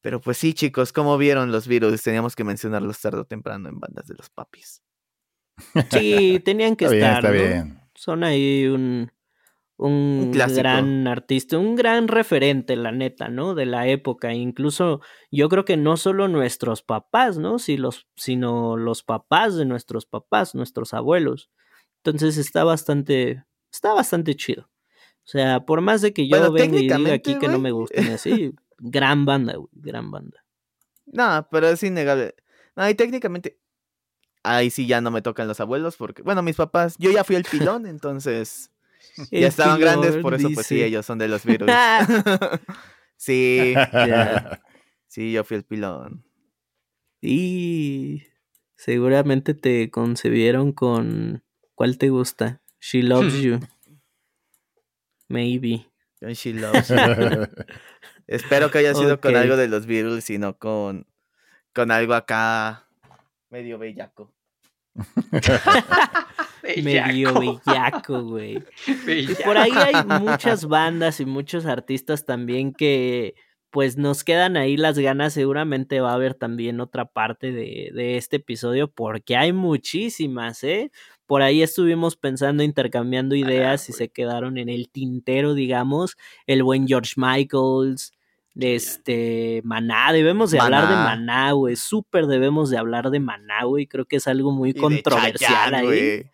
[0.00, 3.78] Pero pues sí, chicos, como vieron los virus, teníamos que mencionarlos tarde o temprano en
[3.78, 4.82] bandas de los papis.
[5.90, 7.24] Sí, tenían que Está bien, estar.
[7.24, 7.48] está ¿no?
[7.48, 7.80] bien.
[7.94, 9.12] Son ahí un,
[9.76, 13.54] un, gran artista, un gran referente, la neta, ¿no?
[13.54, 14.32] De la época.
[14.32, 15.00] Incluso
[15.30, 17.58] yo creo que no solo nuestros papás, ¿no?
[17.58, 21.50] Si los, sino los papás de nuestros papás, nuestros abuelos.
[22.04, 24.68] Entonces está bastante, está bastante chido.
[25.24, 27.70] O sea, por más de que yo Bueno, venga y diga aquí que no me
[27.72, 30.44] gusten así, gran banda, güey, gran banda.
[31.06, 32.34] No, pero es innegable.
[32.74, 33.58] No, y técnicamente,
[34.42, 37.36] ahí sí ya no me tocan los abuelos, porque, bueno, mis papás, yo ya fui
[37.36, 38.72] el pilón, entonces
[39.30, 41.68] ya estaban grandes, por eso pues sí, ellos son de los virus.
[43.16, 44.60] sí, Ya.
[45.06, 46.24] sí, yo fui el pilón.
[47.20, 48.24] Y
[48.74, 51.44] seguramente te concebieron con
[51.82, 52.62] ¿cuál te gusta?
[52.80, 53.58] She loves you.
[55.28, 55.90] Maybe.
[56.32, 56.94] She Loves You.
[58.28, 61.08] Espero que haya sido con algo de los Beatles y no con,
[61.74, 62.86] con algo acá
[63.50, 64.32] medio bellaco.
[66.62, 67.60] Medio Bellaco.
[67.66, 68.62] bellaco, güey.
[69.04, 69.42] Bellaco.
[69.42, 73.34] por ahí hay muchas bandas y muchos artistas también que
[73.70, 75.32] pues nos quedan ahí las ganas.
[75.32, 80.92] Seguramente va a haber también otra parte de, de este episodio porque hay muchísimas, ¿eh?
[81.32, 86.18] Por ahí estuvimos pensando, intercambiando ideas y se quedaron en el tintero, digamos.
[86.46, 88.12] El buen George Michaels,
[88.52, 91.52] de este Maná, debemos de hablar de Maná.
[91.52, 91.76] Güey.
[91.76, 93.86] Súper debemos de hablar de Maná, güey.
[93.86, 96.26] Creo que es algo muy Y controversial ahí.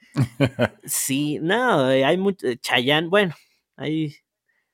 [0.84, 2.52] Sí, no, eh, hay mucho.
[2.56, 3.36] Chayán, bueno,
[3.76, 4.16] ahí,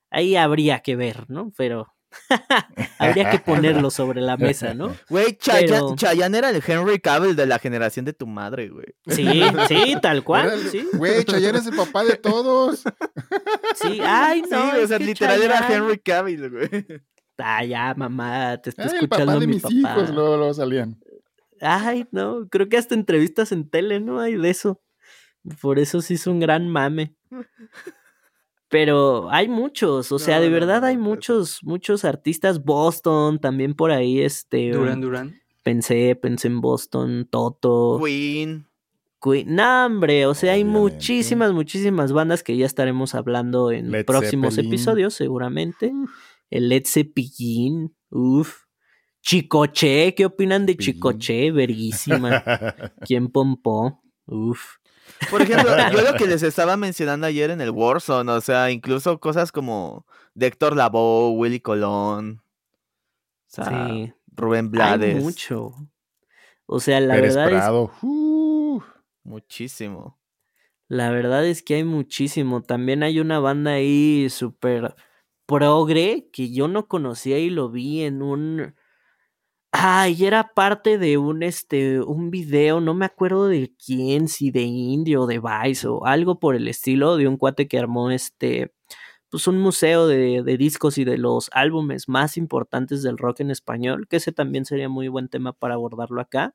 [0.09, 1.53] ahí habría que ver, ¿no?
[1.55, 1.94] Pero
[2.99, 4.95] habría que ponerlo sobre la mesa, ¿no?
[5.09, 8.87] Güey, Chayanne, Pero- Chayanne era el Henry Cavill de la generación de tu madre, güey.
[9.09, 10.87] Sí, sí, tal cual, sí.
[10.95, 12.85] Güey, Chayanne es el papá de todos.
[13.77, 14.73] Sí, ay, no.
[14.73, 16.69] sí, o sea, literal era Henry Cavill, güey.
[17.39, 19.75] Ah, ya, mamá, te está Ay, el escuchando papá de mi mis papá.
[19.75, 21.01] hijos, luego, luego salían.
[21.61, 24.21] Ay, no, creo que hasta entrevistas en tele, ¿no?
[24.21, 24.81] Hay de eso.
[25.61, 27.15] Por eso sí es un gran mame.
[28.75, 32.65] Pero hay muchos, o sea, No, de verdad no, hay muchos, muchos artistas.
[32.65, 34.73] Boston, también por ahí, este.
[34.73, 35.41] Duran Duran.
[35.63, 38.01] Pensé, pensé en Boston, Toto.
[38.05, 38.67] Queen.
[39.23, 39.55] Queen.
[39.55, 40.95] No, hombre, o sea, hay Obviamente.
[40.95, 44.73] muchísimas, muchísimas bandas que ya estaremos hablando en Led próximos Zeppelin.
[44.73, 45.93] episodios, seguramente.
[46.51, 48.65] El Led Zeppelin, uff.
[49.21, 50.77] Chicoche, ¿qué opinan de.
[50.77, 51.53] Chicoche?
[51.53, 52.43] Verguísima.
[53.07, 54.03] ¿Quién pompó?
[54.27, 54.79] Uf.
[55.31, 59.19] Por ejemplo, yo lo que les estaba mencionando ayer en el Warzone, o sea, incluso
[59.21, 64.13] cosas como de Héctor Lavoe, Willy Colón, o sea, Sí.
[64.37, 65.75] Rubén Blades, Hay mucho.
[66.67, 67.91] O sea, la Pérez verdad es.
[68.03, 68.83] Uh,
[69.23, 70.19] muchísimo.
[70.89, 72.63] La verdad es que hay muchísimo.
[72.63, 74.95] También hay una banda ahí súper
[75.47, 78.75] progre que yo no conocía y lo vi en un.
[79.77, 84.63] Ay, era parte de un este un video, no me acuerdo de quién, si de
[84.63, 88.73] Indio o de Vice o algo por el estilo, de un cuate que armó este
[89.31, 93.51] pues un museo de, de discos y de los álbumes más importantes del rock en
[93.51, 96.55] español, que ese también sería muy buen tema para abordarlo acá.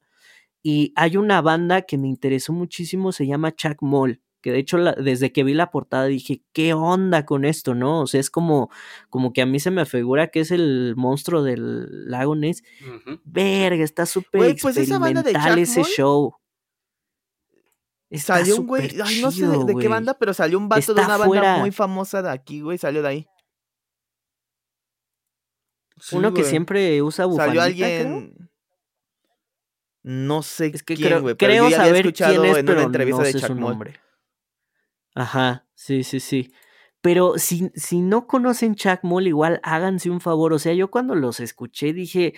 [0.63, 4.77] Y hay una banda que me interesó muchísimo, se llama Chuck Moll, que de hecho
[4.77, 8.01] la- desde que vi la portada dije, ¿qué onda con esto, no?
[8.01, 8.69] O sea, es como,
[9.09, 12.63] como que a mí se me figura que es el monstruo del lago Ness.
[13.23, 16.35] Verga, está súper pues esa banda de experimental ese show.
[18.09, 21.01] Está Salió un güey, ay, no sé de, qué banda, pero salió un vato de
[21.03, 23.27] una banda muy famosa de aquí, güey, salió de ahí.
[25.97, 28.31] Sí, Uno que siempre usa Salió bufandita, alguien...
[28.33, 28.49] creo.
[30.01, 32.45] No sé Es que quién, creo, güey, pero creo yo ya había saber escuchado quién
[32.51, 33.99] es, en pero una entrevista no de sé Chuck su nombre.
[35.15, 36.51] Ajá, sí, sí, sí.
[37.01, 40.53] Pero si, si no conocen Chuck Moll, igual háganse un favor.
[40.53, 42.33] O sea, yo cuando los escuché dije,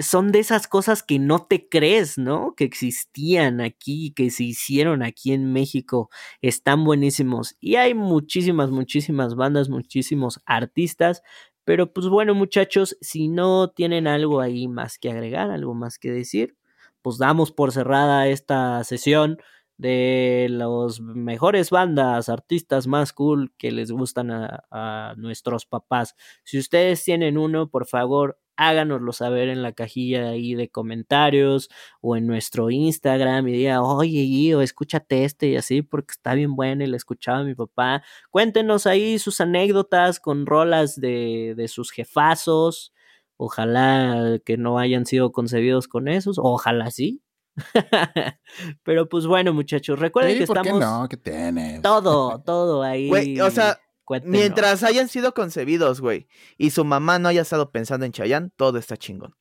[0.00, 2.54] son de esas cosas que no te crees, ¿no?
[2.56, 6.10] Que existían aquí, que se hicieron aquí en México.
[6.42, 7.56] Están buenísimos.
[7.60, 11.22] Y hay muchísimas, muchísimas bandas, muchísimos artistas.
[11.64, 16.10] Pero pues bueno, muchachos, si no tienen algo ahí más que agregar, algo más que
[16.12, 16.56] decir,
[17.02, 19.38] pues damos por cerrada esta sesión
[19.76, 26.14] de los mejores bandas, artistas más cool que les gustan a, a, nuestros papás.
[26.44, 31.68] Si ustedes tienen uno, por favor, háganoslo saber en la cajilla ahí de comentarios
[32.00, 36.54] o en nuestro Instagram y diga, oye, Guido, escúchate este y así porque está bien
[36.54, 38.02] bueno y le escuchaba mi papá.
[38.30, 42.92] Cuéntenos ahí sus anécdotas con rolas de, de sus jefazos.
[43.36, 47.23] Ojalá que no hayan sido concebidos con esos, ojalá sí,
[48.82, 51.08] Pero pues bueno, muchachos, recuerden Sí, que ¿por qué estamos no?
[51.08, 51.82] ¿Qué tienes?
[51.82, 53.08] todo, todo ahí.
[53.08, 54.38] Güey, o sea, Cuéntenos.
[54.38, 56.28] Mientras hayan sido concebidos, güey,
[56.58, 59.34] y su mamá no haya estado pensando en Chayanne, todo está chingón.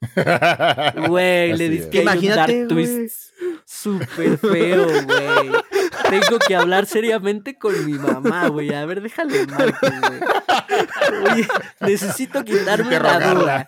[1.10, 3.34] Güey, le diste ahí un Imagínate, dark twist
[3.66, 5.52] súper feo, güey.
[6.10, 8.74] Tengo que hablar seriamente con mi mamá, güey.
[8.74, 11.32] A ver, déjale marco, güey.
[11.34, 11.48] Oye,
[11.82, 13.68] necesito quitarme la duda.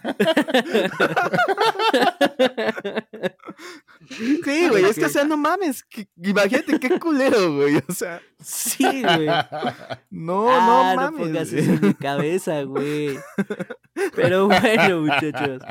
[4.10, 5.84] Sí, güey, es que, o sea, no mames.
[5.84, 7.78] que- imagínate qué culero, güey.
[7.88, 9.28] O sea, Sí, güey.
[10.12, 11.22] no, ah, no mames.
[11.28, 11.64] pongas güey.
[11.64, 13.18] eso en mi cabeza, güey.
[14.16, 15.62] Pero bueno, muchachos.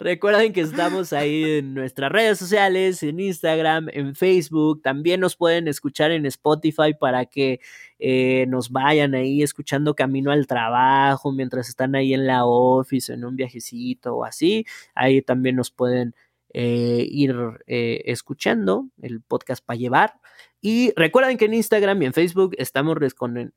[0.00, 4.80] Recuerden que estamos ahí en nuestras redes sociales, en Instagram, en Facebook.
[4.80, 7.58] También nos pueden escuchar en Spotify para que
[7.98, 13.24] eh, nos vayan ahí escuchando camino al trabajo, mientras están ahí en la office, en
[13.24, 14.64] un viajecito o así.
[14.94, 16.14] Ahí también nos pueden
[16.54, 17.34] eh, ir
[17.66, 20.14] eh, escuchando el podcast para llevar.
[20.60, 22.96] Y recuerden que en Instagram y en Facebook estamos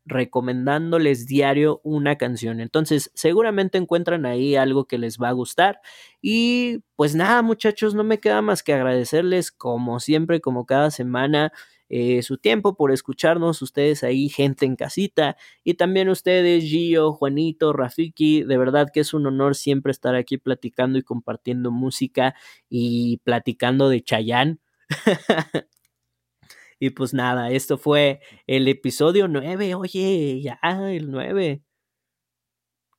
[0.05, 2.59] recomendándoles diario una canción.
[2.59, 5.81] Entonces, seguramente encuentran ahí algo que les va a gustar.
[6.21, 11.51] Y pues nada, muchachos, no me queda más que agradecerles, como siempre, como cada semana,
[11.93, 13.61] eh, su tiempo por escucharnos.
[13.61, 15.35] Ustedes ahí, gente en casita.
[15.65, 18.43] Y también ustedes, Gio, Juanito, Rafiki.
[18.43, 22.33] De verdad que es un honor siempre estar aquí platicando y compartiendo música
[22.69, 24.59] y platicando de Chayán.
[26.83, 29.75] Y pues nada, esto fue el episodio 9.
[29.75, 31.61] Oye, ya, el 9.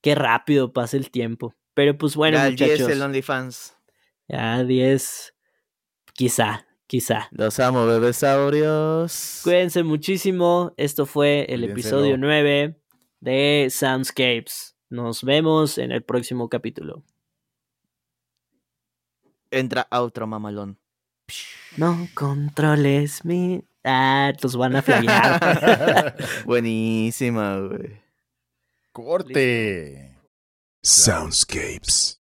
[0.01, 1.57] Qué rápido pasa el tiempo.
[1.75, 2.93] Pero pues bueno, Ya el 10, muchachos.
[2.93, 3.77] el OnlyFans.
[4.29, 5.35] Ya 10.
[6.15, 7.27] Quizá, quizá.
[7.31, 9.41] Los amo, bebesaurios.
[9.43, 10.75] Cuídense muchísimo.
[10.77, 12.79] Esto fue el episodio 9
[13.19, 14.77] de Soundscapes.
[14.91, 17.03] Nos vemos en el próximo capítulo.
[19.51, 20.77] Entra outro mamalón.
[21.79, 23.65] No controles mi.
[23.83, 26.15] Ah, los van a flaguear.
[26.45, 28.03] Buenísima, güey.
[28.93, 30.15] Corte.
[30.83, 32.22] Soundscapes.